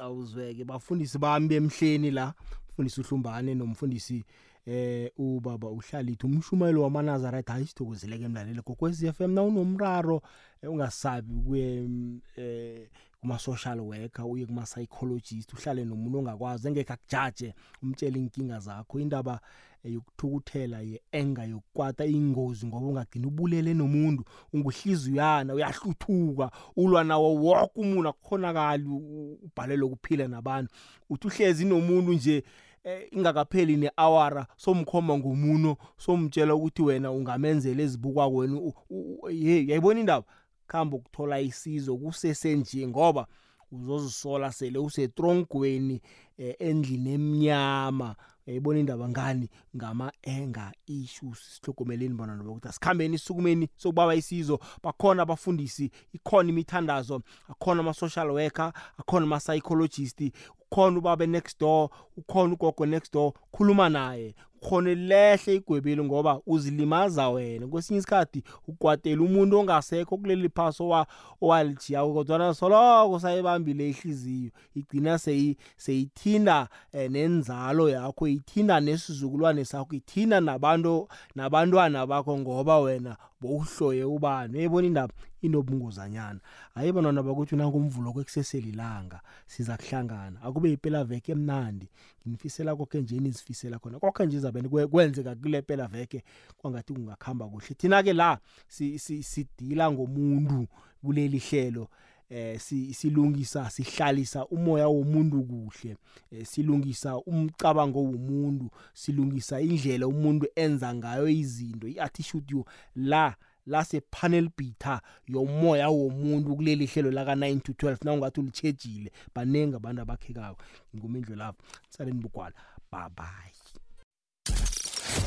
[0.00, 2.34] awuzweke bafundisi bami bemhleni la
[2.72, 4.24] mfundisi uhlumbane nomfundisi
[4.66, 10.22] eh ubaba uhlalithi umshumayelo wamanazareth hayi sithokozileke emlaleli kokwez f m na unomraro
[10.62, 12.88] eh, ungasabi kuye mm, eh
[13.20, 19.00] kuma-social worker uye kuma-psychologist uhlale nomuntu ongakwazi engekho akujaje umtshele inkinga zakho.
[19.00, 19.40] Indaba
[19.84, 28.08] eh, yokuthukuthela ye-enga yokukwata ingozi ngoba ungagcina ubulele nomuntu unguhliziyana uyahluthuka ulwa nawo woke umuntu
[28.08, 30.72] akukhonakali u- ubhalelwe ukuphila nabantu.
[31.10, 32.44] Uthi uhlezi nomuntu nje
[32.84, 40.00] eh, ingakapheli ne-awara somkhomba ngomuno somtshela ukuthi wena ungamenzela ezibukwa wena u- u- ye yayibona
[40.00, 40.26] indaba?
[40.70, 43.26] Khamba ukuthola isizo kusesenje ngoba
[43.72, 46.00] uzozisola sele usetrongweni
[46.38, 48.16] eh, endlini emnyama.
[48.46, 49.48] Yayibona indaba ngani?
[49.76, 51.38] Ngama-anger issues.
[51.38, 54.58] Sihlogomeleni bona noba ukuthi asikhambeni isukumeni sokubaba isizo.
[54.82, 62.86] Bakhona abafundisi ikhona imithandazo akhona ama-social worker akhona ama-psychologist ukhona ubaba next door ukhona ugogo
[62.86, 63.32] next door.
[63.52, 64.34] Khuluma naye.
[64.62, 67.66] Ukhona lehle igwebeli ngoba uzilimaza wena.
[67.66, 71.06] Kwesinye isikhathi ukwatela umuntu ongasekho kuleli phasi owa-
[71.40, 74.50] owalijiya kodwana soloko sayibambile ihliziyo.
[74.74, 83.16] Igcina seyi- seyithinda um nenzalo yakho ithinda nesizukulwane sakho ithinda nabantu nabantwana bakho ngoba wena
[83.40, 84.52] bowuhloye ubani.
[84.54, 85.14] Uyayibona indaba?
[85.42, 86.40] Inobungozanyana
[86.74, 90.42] hayi bantwana bakuthi nangumvulo kwekuseselilanga siza kuhlangana.
[90.42, 91.88] Akube yipela veke emnandi
[92.26, 93.98] nginifisela kokhe nje nizifisela khona.
[93.98, 96.24] Kokhe nje izabeni kwe- kwenzeka kule pela veke
[96.58, 97.74] kwangathi kungakhamba kuhle.
[97.74, 98.38] Thina-ke la
[98.68, 100.66] si- si- sidila ngomuntu
[101.04, 101.88] kuleli hlelo
[102.30, 105.96] eh si- silungisa sihlalisa umoya womuntu kuhle
[106.30, 112.64] eh, silungisa umcabango womuntu silungisa indlela umuntu enza ngayo izinto i-attitude yo
[112.94, 113.34] la
[113.70, 120.58] lase-panel beater yomoya womuntu kuleli hlelo laka-9 to 12 na ungathi ulitshejile baningi abantu abakhekako
[120.96, 121.62] ngumindlu lapho.
[121.88, 122.54] Saleni bugwala
[122.92, 123.60] babayi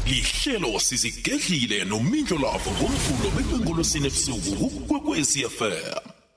[0.05, 6.12] lihlelo sizigedlile nomindlo lavo ngomvulo bekwenkolosini ebusuku kukwekwezi fm